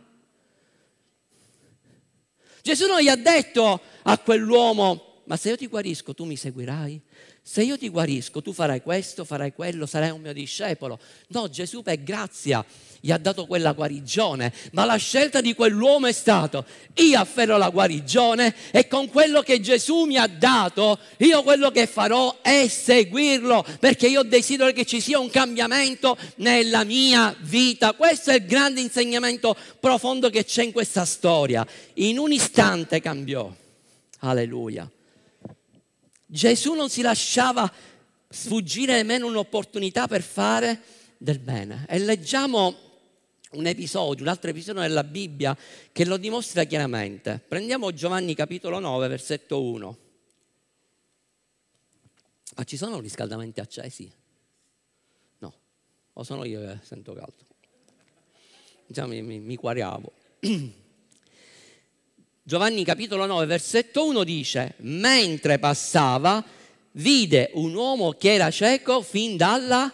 [2.62, 7.00] Gesù non gli ha detto a quell'uomo, ma se io ti guarisco tu mi seguirai?
[7.42, 10.98] Se io ti guarisco tu farai questo, farai quello, sarai un mio discepolo.
[11.28, 12.64] No, Gesù per grazia
[13.00, 16.62] gli ha dato quella guarigione, ma la scelta di quell'uomo è stata,
[16.96, 21.86] io afferro la guarigione e con quello che Gesù mi ha dato, io quello che
[21.86, 27.94] farò è seguirlo, perché io desidero che ci sia un cambiamento nella mia vita.
[27.94, 31.66] Questo è il grande insegnamento profondo che c'è in questa storia.
[31.94, 33.50] In un istante cambiò.
[34.20, 34.88] Alleluia.
[36.32, 37.70] Gesù non si lasciava
[38.28, 40.80] sfuggire nemmeno un'opportunità per fare
[41.18, 41.86] del bene.
[41.88, 42.72] E leggiamo
[43.52, 45.56] un episodio, un altro episodio della Bibbia
[45.90, 47.42] che lo dimostra chiaramente.
[47.46, 49.98] Prendiamo Giovanni capitolo 9, versetto 1.
[52.54, 54.08] Ma ci sono riscaldamenti accesi?
[55.38, 55.54] No,
[56.12, 57.44] o sono io che sento caldo?
[58.86, 60.12] Già mi, mi, mi quariavo.
[62.50, 66.44] Giovanni capitolo 9, versetto 1 dice, mentre passava,
[66.94, 69.88] vide un uomo che era cieco fin dalla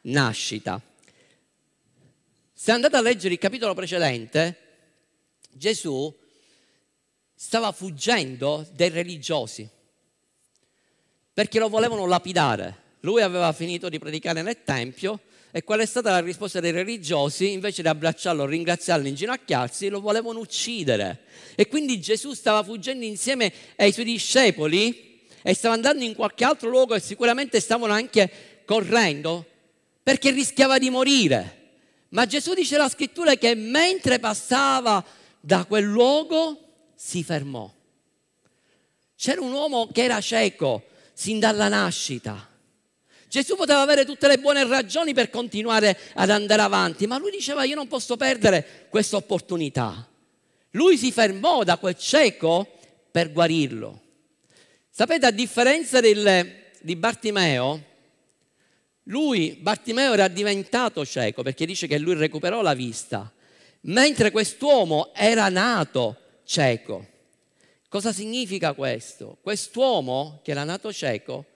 [0.00, 0.82] nascita.
[2.52, 4.56] Se andate a leggere il capitolo precedente,
[5.52, 6.12] Gesù
[7.36, 9.68] stava fuggendo dai religiosi
[11.32, 12.96] perché lo volevano lapidare.
[13.02, 15.20] Lui aveva finito di predicare nel Tempio
[15.54, 17.52] e qual è stata la risposta dei religiosi?
[17.52, 21.24] Invece di abbracciarlo, ringraziarlo, inginocchiarsi, lo volevano uccidere.
[21.54, 26.70] E quindi Gesù stava fuggendo insieme ai suoi discepoli e stava andando in qualche altro
[26.70, 29.44] luogo e sicuramente stavano anche correndo
[30.02, 31.58] perché rischiava di morire.
[32.08, 35.04] Ma Gesù dice la scrittura che mentre passava
[35.38, 36.60] da quel luogo
[36.94, 37.70] si fermò.
[39.16, 42.48] C'era un uomo che era cieco sin dalla nascita.
[43.32, 47.64] Gesù poteva avere tutte le buone ragioni per continuare ad andare avanti, ma lui diceva
[47.64, 50.06] io non posso perdere questa opportunità.
[50.72, 52.76] Lui si fermò da quel cieco
[53.10, 54.02] per guarirlo.
[54.90, 57.82] Sapete, a differenza del, di Bartimeo,
[59.04, 63.32] lui, Bartimeo, era diventato cieco perché dice che lui recuperò la vista,
[63.84, 67.06] mentre quest'uomo era nato cieco.
[67.88, 69.38] Cosa significa questo?
[69.40, 71.46] Quest'uomo che era nato cieco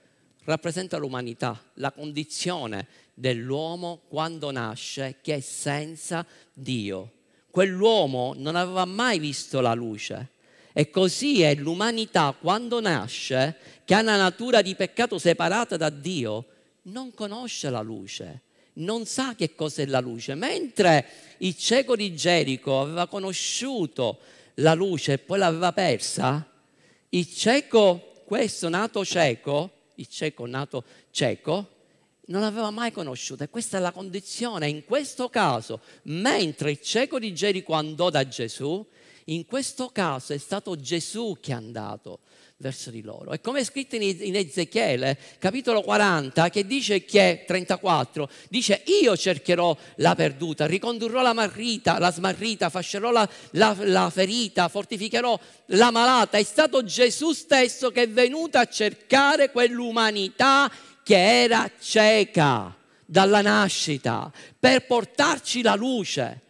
[0.47, 7.13] rappresenta l'umanità, la condizione dell'uomo quando nasce che è senza Dio.
[7.51, 10.31] Quell'uomo non aveva mai visto la luce.
[10.73, 16.45] E così è l'umanità quando nasce, che ha una natura di peccato separata da Dio,
[16.83, 18.43] non conosce la luce,
[18.75, 20.35] non sa che cos'è la luce.
[20.35, 21.07] Mentre
[21.39, 24.19] il cieco di Gerico aveva conosciuto
[24.57, 26.47] la luce e poi l'aveva persa,
[27.09, 31.75] il cieco, questo nato cieco, il cieco nato cieco,
[32.27, 34.69] non l'aveva mai conosciuta e questa è la condizione.
[34.69, 38.85] In questo caso, mentre il cieco di Gerico andò da Gesù,
[39.27, 42.21] in questo caso è stato Gesù che è andato
[42.59, 43.33] verso di loro.
[43.33, 49.77] E come è scritto in Ezechiele, capitolo 40, che dice che 34, dice io cercherò
[49.97, 56.39] la perduta, ricondurrò la marrita, la smarrita, fascerò la, la, la ferita, fortificherò la malata.
[56.39, 60.71] È stato Gesù stesso che è venuto a cercare quell'umanità
[61.03, 66.41] che era cieca dalla nascita per portarci la luce.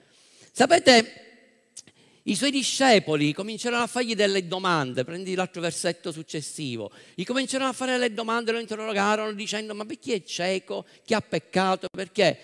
[0.53, 1.26] Sapete,
[2.29, 7.73] i suoi discepoli cominciarono a fargli delle domande, prendi l'altro versetto successivo, gli cominciarono a
[7.73, 12.37] fare delle domande, lo interrogarono dicendo ma perché è cieco, chi ha peccato, perché?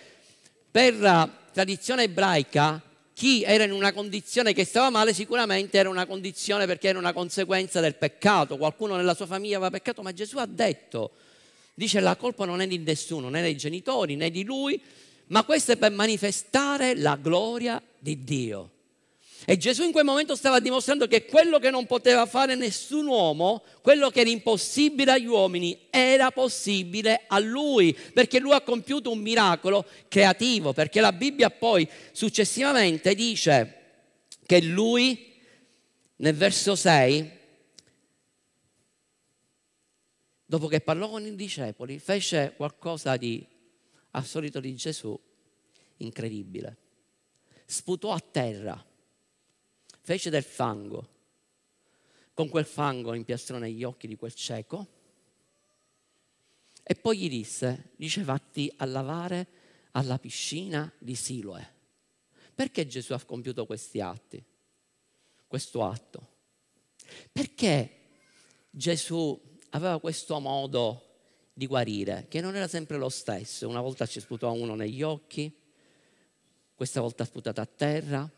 [0.70, 2.80] Per la tradizione ebraica
[3.12, 7.12] chi era in una condizione che stava male sicuramente era una condizione perché era una
[7.12, 11.10] conseguenza del peccato, qualcuno nella sua famiglia aveva peccato, ma Gesù ha detto,
[11.74, 14.80] dice la colpa non è di nessuno, né dei genitori né di lui,
[15.26, 18.70] ma questo è per manifestare la gloria di Dio.
[19.44, 23.64] E Gesù in quel momento stava dimostrando che quello che non poteva fare nessun uomo,
[23.82, 29.18] quello che era impossibile agli uomini, era possibile a lui, perché lui ha compiuto un
[29.18, 33.80] miracolo creativo, perché la Bibbia poi successivamente dice
[34.46, 35.32] che lui,
[36.16, 37.30] nel verso 6,
[40.44, 43.44] dopo che parlò con i discepoli, fece qualcosa di,
[44.12, 45.18] al solito di Gesù,
[45.96, 46.76] incredibile.
[47.64, 48.90] Sputò a terra
[50.02, 51.08] fece del fango.
[52.34, 55.00] Con quel fango impiastrò negli occhi di quel cieco
[56.82, 59.46] e poi gli disse, dice vatti a lavare
[59.92, 61.80] alla piscina di Siloe.
[62.54, 64.42] Perché Gesù ha compiuto questi atti?
[65.46, 66.28] Questo atto?
[67.30, 68.00] Perché
[68.70, 71.08] Gesù aveva questo modo
[71.52, 73.68] di guarire, che non era sempre lo stesso.
[73.68, 75.54] Una volta ci sputò uno negli occhi,
[76.74, 78.30] questa volta sputato a terra,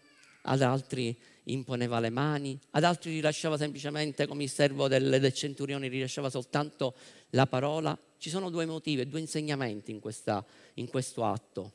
[0.47, 5.89] ad altri imponeva le mani, ad altri rilasciava semplicemente come il servo del, del centurione,
[5.89, 6.95] rilasciava soltanto
[7.31, 7.99] la parola.
[8.19, 11.73] Ci sono due motivi, due insegnamenti in, questa, in questo atto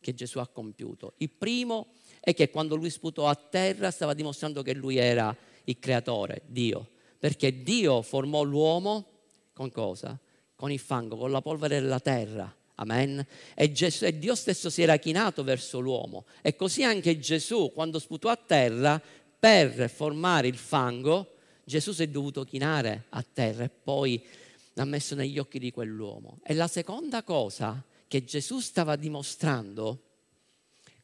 [0.00, 1.14] che Gesù ha compiuto.
[1.18, 5.78] Il primo è che quando lui sputò a terra stava dimostrando che lui era il
[5.78, 9.08] creatore, Dio, perché Dio formò l'uomo
[9.52, 10.18] con cosa?
[10.54, 12.54] Con il fango, con la polvere della terra.
[12.76, 13.24] Amen.
[13.54, 16.24] E, Gesù, e, Dio stesso si era chinato verso l'uomo.
[16.42, 19.00] E così anche Gesù, quando sputò a terra,
[19.38, 24.24] per formare il fango, Gesù si è dovuto chinare a terra e poi
[24.72, 26.40] l'ha messo negli occhi di quell'uomo.
[26.42, 30.02] E la seconda cosa che Gesù stava dimostrando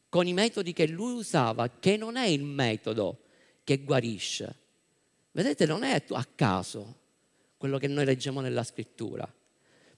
[0.09, 3.21] con i metodi che lui usava, che non è il metodo
[3.63, 4.55] che guarisce.
[5.31, 6.99] Vedete, non è a caso
[7.55, 9.31] quello che noi leggiamo nella scrittura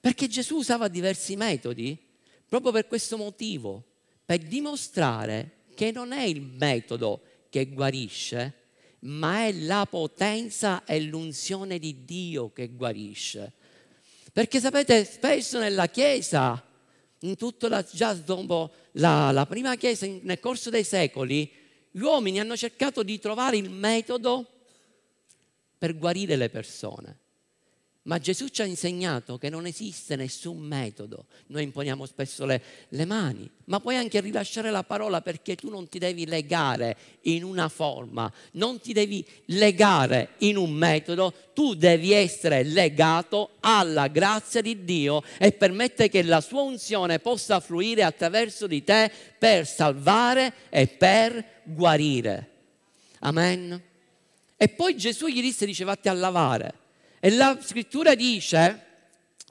[0.04, 1.98] perché Gesù usava diversi metodi
[2.46, 3.86] proprio per questo motivo,
[4.26, 8.54] per dimostrare che non è il metodo che guarisce,
[9.00, 13.54] ma è la potenza e l'unzione di Dio che guarisce.
[14.34, 16.62] Perché sapete, spesso nella Chiesa,
[17.20, 21.50] in tutta la, già dopo la, la prima Chiesa, nel corso dei secoli,
[21.90, 24.50] gli uomini hanno cercato di trovare il metodo
[25.78, 27.20] per guarire le persone.
[28.06, 31.28] Ma Gesù ci ha insegnato che non esiste nessun metodo.
[31.48, 35.88] Noi imponiamo spesso le, le, mani, ma puoi anche rilasciare la parola perché tu non
[35.88, 42.12] ti devi legare in una forma, non ti devi legare in un metodo, tu devi
[42.12, 48.68] essere legato alla grazia di Dio e permettere che la sua unzione possa fluire attraverso
[48.68, 52.50] di te per salvare e per guarire.
[53.20, 53.82] Amen.
[54.58, 56.82] E poi Gesù gli disse, dicevate a lavare.
[57.26, 58.84] E la scrittura dice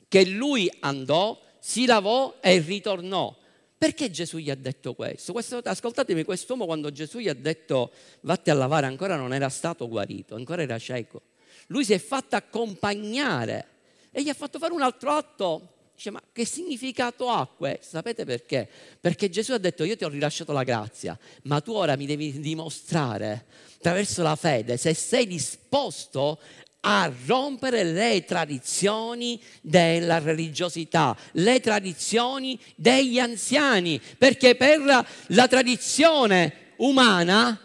[0.06, 3.34] che lui andò, si lavò e ritornò.
[3.78, 5.32] Perché Gesù gli ha detto questo?
[5.32, 9.88] questo ascoltatemi, quest'uomo quando Gesù gli ha detto vatti a lavare ancora non era stato
[9.88, 11.22] guarito, ancora era cieco.
[11.68, 13.68] Lui si è fatto accompagnare
[14.10, 17.90] e gli ha fatto fare un altro atto Dice, ma che significato ha questo?
[17.90, 18.68] Sapete perché?
[19.00, 22.40] Perché Gesù ha detto, io ti ho rilasciato la grazia, ma tu ora mi devi
[22.40, 26.40] dimostrare attraverso la fede se sei disposto
[26.84, 34.80] a rompere le tradizioni della religiosità, le tradizioni degli anziani, perché per
[35.26, 37.58] la tradizione umana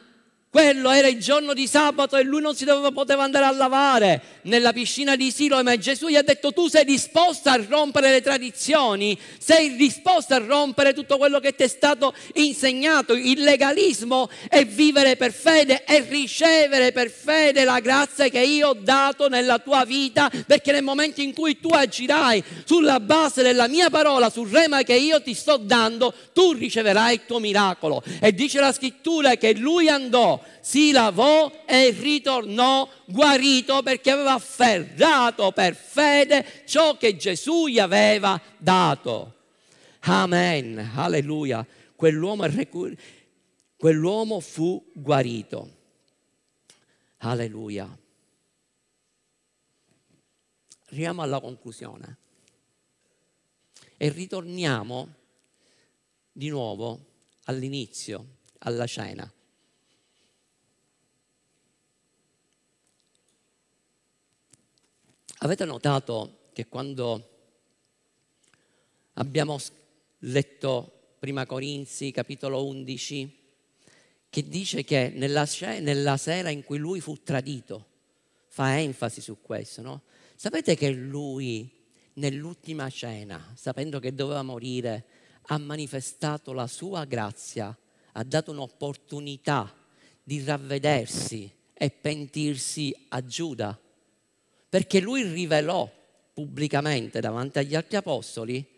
[0.58, 4.40] quello era il giorno di sabato e lui non si doveva, poteva andare a lavare
[4.48, 8.22] nella piscina di Silo, ma Gesù gli ha detto tu sei disposto a rompere le
[8.22, 13.14] tradizioni, sei disposto a rompere tutto quello che ti è stato insegnato.
[13.14, 18.74] Il legalismo è vivere per fede e ricevere per fede la grazia che io ho
[18.74, 23.92] dato nella tua vita, perché nel momento in cui tu agirai sulla base della mia
[23.92, 28.02] parola, sul rema che io ti sto dando, tu riceverai il tuo miracolo.
[28.20, 35.52] E dice la scrittura che lui andò si lavò e ritornò guarito perché aveva afferrato
[35.52, 39.36] per fede ciò che Gesù gli aveva dato.
[40.02, 41.66] Amen, alleluia.
[41.96, 42.46] Quell'uomo,
[43.78, 45.76] quell'uomo fu guarito.
[47.18, 47.98] Alleluia.
[50.90, 52.18] Arriviamo alla conclusione
[53.98, 55.14] e ritorniamo
[56.32, 57.06] di nuovo
[57.46, 59.30] all'inizio, alla cena.
[65.48, 67.30] Avete notato che quando
[69.14, 69.58] abbiamo
[70.20, 73.38] letto Prima Corinzi, capitolo 11,
[74.30, 75.48] che dice che nella,
[75.80, 77.86] nella sera in cui lui fu tradito,
[78.50, 80.02] fa enfasi su questo, no?
[80.36, 81.72] Sapete che lui
[82.16, 85.06] nell'ultima cena, sapendo che doveva morire,
[85.44, 87.74] ha manifestato la sua grazia,
[88.12, 89.74] ha dato un'opportunità
[90.22, 93.80] di ravvedersi e pentirsi a Giuda
[94.70, 95.90] perché lui rivelò
[96.34, 98.76] pubblicamente davanti agli altri apostoli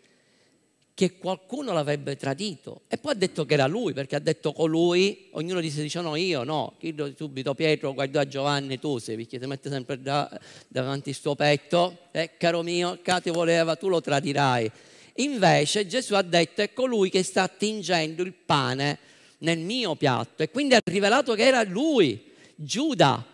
[1.00, 2.82] che qualcuno l'avrebbe tradito.
[2.86, 6.14] E poi ha detto che era lui perché ha detto colui ognuno disse dice no
[6.14, 6.74] io no
[7.16, 10.30] subito Pietro guardò a Giovanni tu sei perché ti mette sempre da,
[10.68, 14.70] davanti il suo petto eh, caro mio Cati voleva tu lo tradirai
[15.14, 18.98] invece Gesù ha detto è colui che sta attingendo il pane
[19.38, 22.22] nel mio piatto e quindi ha rivelato che era lui
[22.54, 23.24] Giuda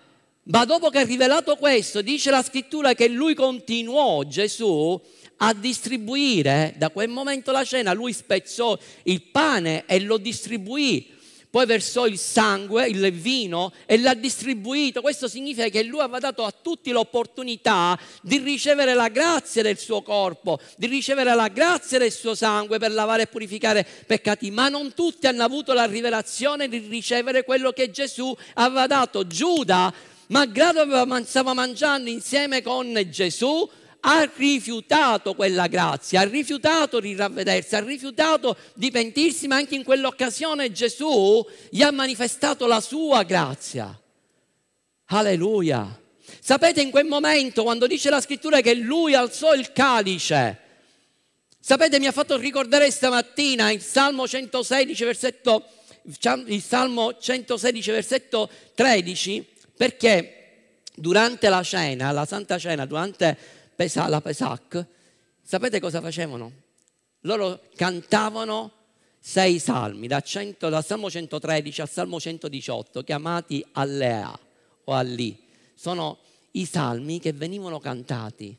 [0.48, 5.00] ma dopo che ha rivelato questo, dice la scrittura che lui continuò, Gesù,
[5.38, 11.14] a distribuire da quel momento la cena, lui spezzò il pane e lo distribuì
[11.56, 15.00] poi versò il sangue, il vino e l'ha distribuito.
[15.00, 20.02] Questo significa che lui aveva dato a tutti l'opportunità di ricevere la grazia del suo
[20.02, 24.92] corpo, di ricevere la grazia del suo sangue per lavare e purificare peccati, ma non
[24.92, 29.26] tutti hanno avuto la rivelazione di ricevere quello che Gesù aveva dato.
[29.26, 29.90] Giuda
[30.28, 30.84] malgrado
[31.24, 33.68] stava mangiando insieme con Gesù,
[34.00, 39.82] ha rifiutato quella grazia, ha rifiutato di ravvedersi, ha rifiutato di pentirsi, ma anche in
[39.82, 44.00] quell'occasione Gesù gli ha manifestato la sua grazia.
[45.06, 46.00] Alleluia.
[46.40, 50.60] Sapete in quel momento quando dice la scrittura che lui alzò il calice,
[51.58, 55.64] sapete mi ha fatto ricordare stamattina il Salmo 116 versetto,
[56.46, 63.36] il Salmo 116 versetto 13, perché durante la cena, la Santa Cena, durante
[63.76, 64.86] la Pesach,
[65.42, 66.52] sapete cosa facevano?
[67.20, 68.72] Loro cantavano
[69.18, 74.38] sei salmi, da 100, dal Salmo 113 al Salmo 118, chiamati Allea
[74.84, 75.36] o Allì.
[75.74, 76.18] Sono
[76.52, 78.56] i salmi che venivano cantati.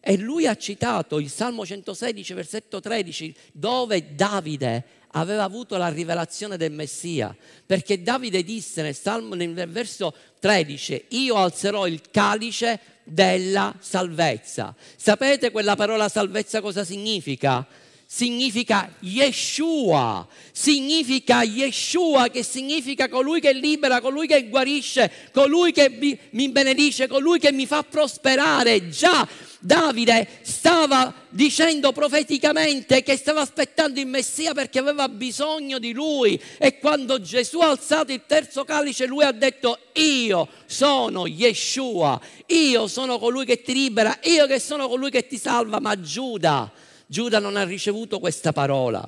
[0.00, 6.56] E lui ha citato il Salmo 116, versetto 13, dove Davide aveva avuto la rivelazione
[6.56, 7.36] del Messia,
[7.66, 14.74] perché Davide disse nel, Salmo, nel verso 13, io alzerò il calice della salvezza.
[14.96, 17.66] Sapete quella parola salvezza cosa significa?
[18.12, 26.48] significa Yeshua, significa Yeshua che significa colui che libera, colui che guarisce, colui che mi
[26.48, 28.88] benedice, colui che mi fa prosperare.
[28.88, 29.28] Già
[29.60, 36.78] Davide stava dicendo profeticamente che stava aspettando il Messia perché aveva bisogno di lui e
[36.78, 43.18] quando Gesù ha alzato il terzo calice lui ha detto io sono Yeshua, io sono
[43.18, 46.72] colui che ti libera, io che sono colui che ti salva, ma Giuda
[47.10, 49.04] Giuda non ha ricevuto questa parola.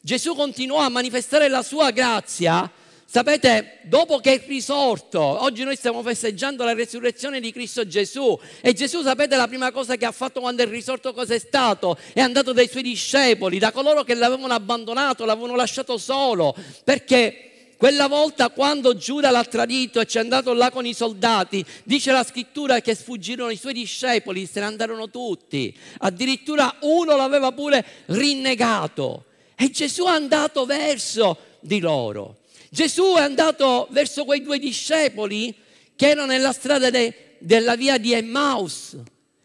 [0.00, 2.68] Gesù continuò a manifestare la sua grazia.
[3.08, 8.72] Sapete, dopo che è risorto, oggi noi stiamo festeggiando la resurrezione di Cristo Gesù e
[8.72, 11.96] Gesù, sapete, la prima cosa che ha fatto quando è risorto cosa è stato?
[12.12, 16.52] È andato dai suoi discepoli, da coloro che l'avevano abbandonato, l'avevano lasciato solo,
[16.82, 21.64] perché quella volta quando Giuda l'ha tradito e ci è andato là con i soldati,
[21.84, 25.72] dice la scrittura che sfuggirono i suoi discepoli, se ne andarono tutti.
[25.98, 29.26] Addirittura uno l'aveva pure rinnegato.
[29.54, 32.38] E Gesù è andato verso di loro.
[32.76, 35.54] Gesù è andato verso quei due discepoli
[35.96, 38.98] che erano nella strada de, della via di Emmaus,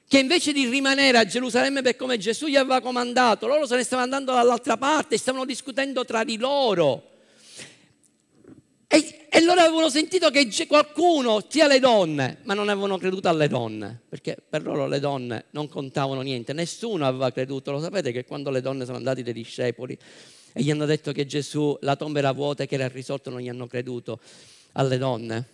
[0.06, 3.84] che invece di rimanere a Gerusalemme per come Gesù gli aveva comandato, loro se ne
[3.84, 7.10] stavano andando dall'altra parte, stavano discutendo tra di loro.
[8.86, 13.48] E, e loro avevano sentito che qualcuno, sia le donne, ma non avevano creduto alle
[13.48, 17.72] donne, perché per loro le donne non contavano niente, nessuno aveva creduto.
[17.72, 19.98] Lo sapete che quando le donne sono andate dai discepoli
[20.54, 23.40] e gli hanno detto che Gesù, la tomba era vuota e che era risolto, non
[23.40, 24.20] gli hanno creduto
[24.74, 25.48] alle donne?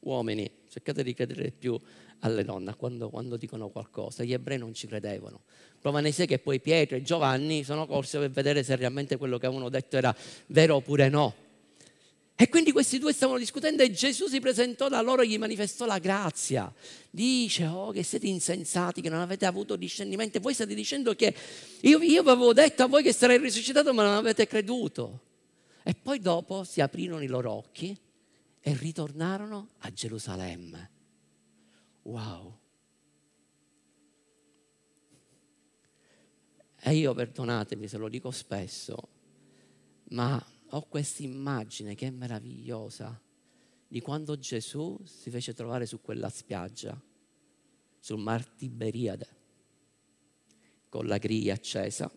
[0.00, 1.78] Uomini, cercate di credere più
[2.20, 4.24] alle donne quando, quando dicono qualcosa.
[4.24, 5.42] Gli ebrei non ci credevano.
[5.80, 9.38] Prova ne sé che poi Pietro e Giovanni sono corsi per vedere se realmente quello
[9.38, 10.14] che avevano detto era
[10.46, 11.46] vero oppure no.
[12.40, 15.86] E quindi questi due stavano discutendo e Gesù si presentò da loro e gli manifestò
[15.86, 16.72] la grazia.
[17.10, 20.38] Dice, oh che siete insensati, che non avete avuto discernimento.
[20.38, 21.34] Voi state dicendo che
[21.80, 25.22] io, io avevo detto a voi che sarei risuscitato ma non avete creduto.
[25.82, 27.98] E poi dopo si aprirono i loro occhi
[28.60, 30.90] e ritornarono a Gerusalemme.
[32.02, 32.56] Wow.
[36.80, 39.08] E io perdonatemi se lo dico spesso,
[40.10, 43.20] ma ho questa immagine che è meravigliosa
[43.86, 47.00] di quando Gesù si fece trovare su quella spiaggia,
[47.98, 49.36] sul Mar Tiberiade,
[50.90, 52.10] con la griglia accesa.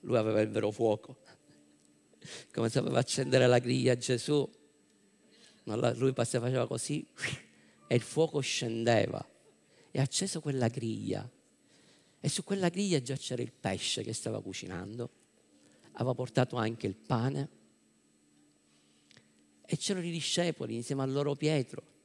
[0.00, 1.18] Lui aveva il vero fuoco.
[2.52, 4.48] Come sapeva accendere la griglia Gesù,
[5.64, 7.06] lui faceva così
[7.86, 9.24] e il fuoco scendeva
[9.92, 11.30] e ha acceso quella griglia.
[12.20, 15.17] E su quella griglia già c'era il pesce che stava cucinando
[15.98, 17.48] aveva portato anche il pane
[19.64, 21.96] e c'erano i discepoli insieme a loro Pietro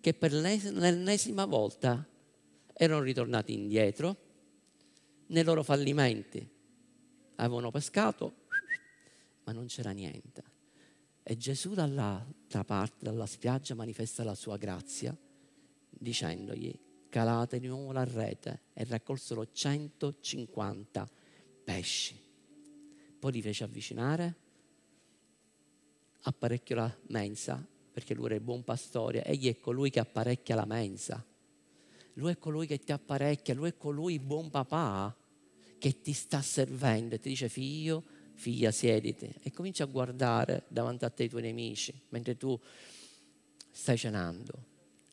[0.00, 2.06] che per l'ennesima volta
[2.72, 4.16] erano ritornati indietro
[5.28, 6.48] nei loro fallimenti.
[7.36, 8.46] Avevano pescato,
[9.44, 10.44] ma non c'era niente.
[11.22, 15.16] E Gesù dall'altra parte, dalla spiaggia, manifesta la sua grazia
[15.88, 16.78] dicendogli
[17.08, 21.10] calate di nuovo la rete e raccolsero 150
[21.64, 22.25] pesci.
[23.26, 24.34] Poi li fece avvicinare,
[26.20, 27.60] apparecchiò la mensa,
[27.90, 31.26] perché lui era il buon pastore, egli è colui che apparecchia la mensa.
[32.12, 35.12] Lui è colui che ti apparecchia, lui è colui il buon papà
[35.76, 38.04] che ti sta servendo e ti dice figlio,
[38.34, 42.56] figlia siediti e comincia a guardare davanti a te i tuoi nemici mentre tu
[43.72, 44.52] stai cenando.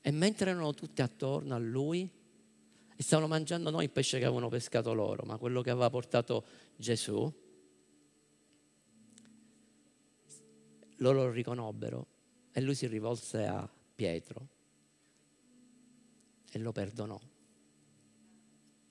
[0.02, 2.08] E mentre erano tutti attorno a lui
[2.96, 6.46] e stavano mangiando non il pesce che avevano pescato loro, ma quello che aveva portato
[6.76, 7.42] Gesù,
[10.98, 12.08] loro lo riconobbero
[12.52, 14.48] e lui si rivolse a Pietro
[16.52, 17.20] e lo perdonò.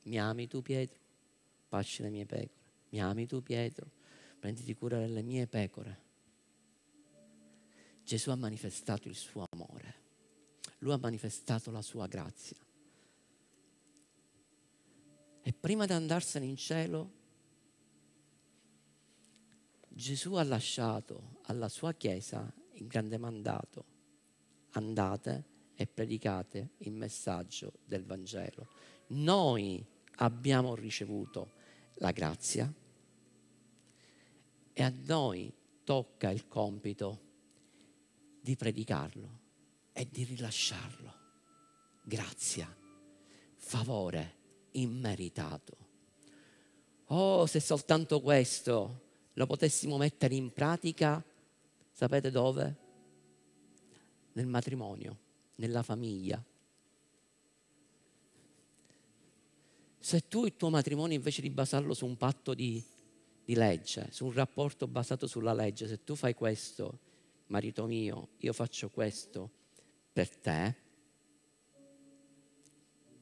[0.05, 0.99] Mi ami tu Pietro?
[1.69, 2.61] Pasci le mie pecore.
[2.91, 3.91] Mi ami tu Pietro?
[4.39, 6.11] Prenditi cura delle mie pecore.
[8.03, 10.01] Gesù ha manifestato il suo amore.
[10.79, 12.57] Lui ha manifestato la sua grazia.
[15.45, 17.21] E prima di andarsene in cielo
[19.95, 23.85] Gesù ha lasciato alla sua Chiesa il grande mandato,
[24.71, 28.69] andate e predicate il messaggio del Vangelo.
[29.09, 29.85] Noi
[30.17, 31.53] abbiamo ricevuto
[31.97, 32.73] la grazia
[34.73, 35.53] e a noi
[35.85, 37.21] tocca il compito
[38.41, 39.41] di predicarlo
[39.93, 41.15] e di rilasciarlo.
[42.03, 42.75] Grazia,
[43.57, 44.37] favore
[44.73, 45.77] immeritato.
[47.09, 51.23] Oh, se soltanto questo lo potessimo mettere in pratica,
[51.91, 52.77] sapete dove?
[54.33, 55.19] Nel matrimonio,
[55.57, 56.43] nella famiglia.
[59.99, 62.83] Se tu il tuo matrimonio invece di basarlo su un patto di,
[63.45, 66.99] di legge, su un rapporto basato sulla legge, se tu fai questo,
[67.47, 69.51] marito mio, io faccio questo
[70.13, 70.77] per te,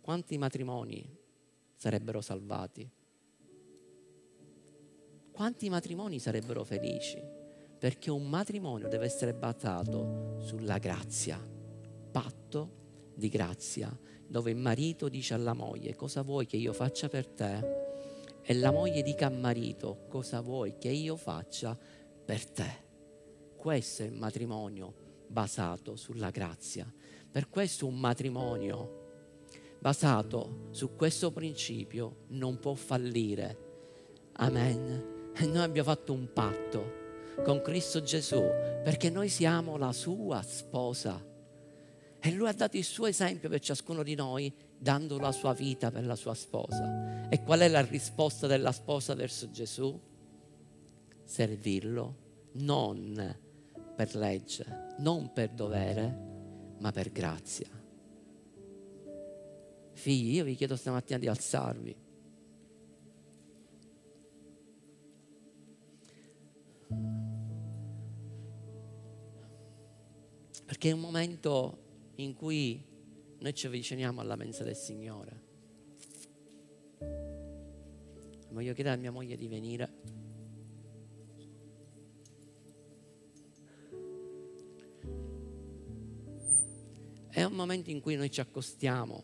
[0.00, 1.18] quanti matrimoni
[1.76, 2.90] sarebbero salvati?
[5.40, 7.18] Quanti matrimoni sarebbero felici?
[7.78, 11.42] Perché un matrimonio deve essere basato sulla grazia,
[12.10, 13.90] patto di grazia,
[14.26, 18.70] dove il marito dice alla moglie cosa vuoi che io faccia per te e la
[18.70, 21.74] moglie dica al marito cosa vuoi che io faccia
[22.22, 22.84] per te.
[23.56, 24.92] Questo è il matrimonio
[25.26, 26.92] basato sulla grazia.
[27.30, 29.46] Per questo un matrimonio
[29.78, 33.68] basato su questo principio non può fallire.
[34.32, 36.98] Amen noi abbiamo fatto un patto
[37.42, 38.40] con Cristo Gesù
[38.82, 41.26] perché noi siamo la sua sposa.
[42.22, 45.90] E lui ha dato il suo esempio per ciascuno di noi, dando la sua vita
[45.90, 47.28] per la sua sposa.
[47.30, 49.98] E qual è la risposta della sposa verso Gesù?
[51.24, 53.36] Servirlo non
[53.94, 56.28] per legge, non per dovere,
[56.78, 57.68] ma per grazia.
[59.92, 61.96] Figli, io vi chiedo stamattina di alzarvi.
[70.66, 71.78] Perché è un momento
[72.16, 72.84] in cui
[73.38, 75.48] noi ci avviciniamo alla mensa del Signore.
[78.50, 79.92] Voglio chiedere a mia moglie di venire.
[87.30, 89.22] È un momento in cui noi ci accostiamo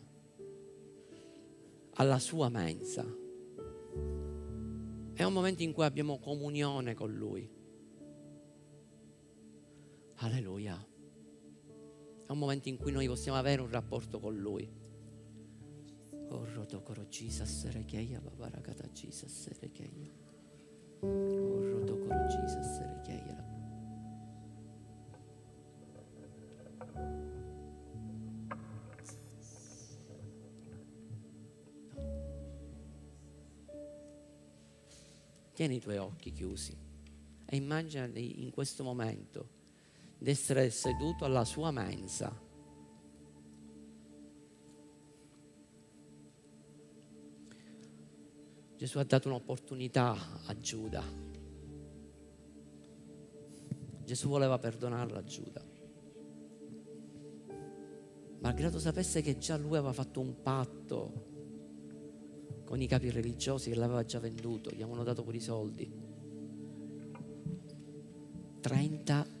[1.95, 3.03] alla sua mensa.
[5.13, 7.56] È un momento in cui abbiamo comunione con Lui.
[10.19, 10.75] Alleluia.
[12.25, 14.67] È un momento in cui noi possiamo avere un rapporto con Lui.
[35.53, 36.75] Tieni i tuoi occhi chiusi
[37.45, 39.56] e immaginati in questo momento
[40.17, 42.45] di essere seduto alla sua mensa.
[48.77, 51.03] Gesù ha dato un'opportunità a Giuda.
[54.03, 55.65] Gesù voleva perdonarla a Giuda.
[58.39, 61.25] Malgrado sapesse che già lui aveva fatto un patto
[62.65, 65.91] con i capi religiosi che l'aveva già venduto, gli avevano dato pure i soldi.
[68.59, 69.36] 30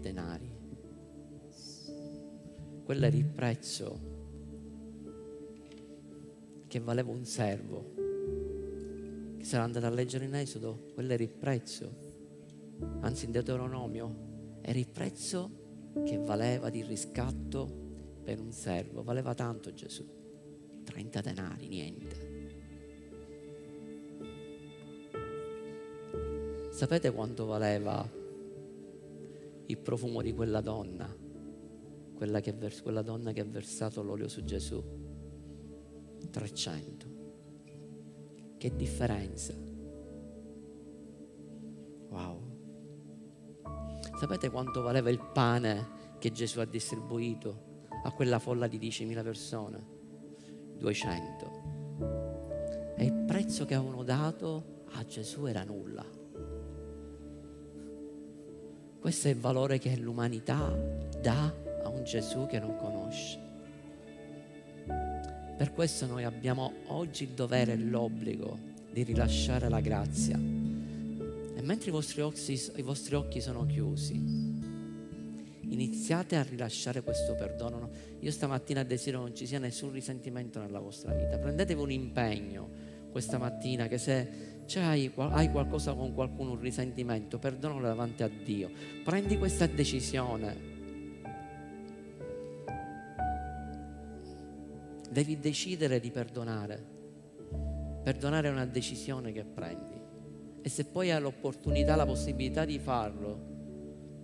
[0.00, 0.50] denari.
[2.82, 4.00] Quello era il prezzo
[6.66, 7.94] che valeva un servo.
[9.36, 12.08] Che sarà andato a leggere in Esodo, quello era il prezzo.
[13.00, 17.68] Anzi in Deuteronomio era il prezzo che valeva di riscatto
[18.22, 19.02] per un servo.
[19.02, 20.06] Valeva tanto Gesù.
[20.84, 22.38] 30 denari, niente.
[26.70, 28.18] Sapete quanto valeva
[29.70, 31.08] il profumo di quella donna,
[32.14, 34.82] quella, che, quella donna che ha versato l'olio su Gesù.
[36.28, 37.06] 300.
[38.58, 39.54] Che differenza.
[42.08, 42.48] Wow.
[44.18, 47.68] Sapete quanto valeva il pane che Gesù ha distribuito
[48.02, 49.86] a quella folla di 10.000 persone?
[50.76, 51.68] 200.
[52.96, 56.19] E il prezzo che avevano dato a Gesù era nulla.
[59.00, 60.76] Questo è il valore che l'umanità
[61.22, 63.38] dà a un Gesù che non conosce.
[65.56, 68.58] Per questo noi abbiamo oggi il dovere e l'obbligo
[68.92, 70.36] di rilasciare la grazia.
[70.36, 74.14] E mentre i vostri occhi, i vostri occhi sono chiusi,
[75.60, 77.88] iniziate a rilasciare questo perdono.
[78.20, 81.38] Io stamattina desidero non ci sia nessun risentimento nella vostra vita.
[81.38, 82.68] Prendetevi un impegno
[83.10, 88.28] questa mattina che se cioè hai, hai qualcosa con qualcuno, un risentimento, perdonalo davanti a
[88.28, 88.70] Dio.
[89.02, 90.68] Prendi questa decisione.
[95.10, 96.86] Devi decidere di perdonare.
[98.04, 100.00] Perdonare è una decisione che prendi.
[100.62, 103.48] E se poi hai l'opportunità, la possibilità di farlo,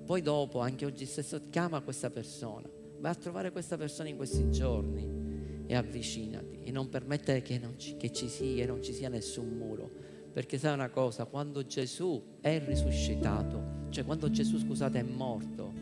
[0.05, 2.71] poi dopo, anche oggi stesso, chiama questa persona.
[3.01, 7.77] Vai a trovare questa persona in questi giorni e avvicinati e non permettere che, non
[7.77, 12.23] ci, che ci sia, non ci sia nessun muro perché sai una cosa, quando Gesù
[12.43, 15.73] è risuscitato, cioè quando Gesù, scusate, è morto,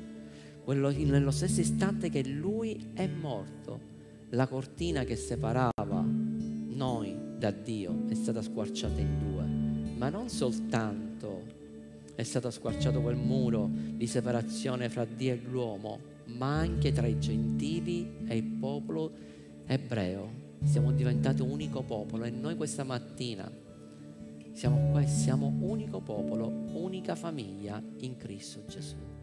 [0.62, 3.80] quello, nello stesso istante che lui è morto,
[4.28, 9.96] la cortina che separava noi da Dio è stata squarciata in due.
[9.96, 11.42] Ma non soltanto
[12.14, 17.18] è stato squarciato quel muro di separazione fra Dio e l'uomo, ma anche tra i
[17.18, 19.10] gentili e il popolo
[19.66, 20.30] ebreo.
[20.62, 23.62] Siamo diventati un unico popolo e noi questa mattina
[24.54, 29.13] siamo qua e siamo unico popolo, unica famiglia in Cristo Gesù.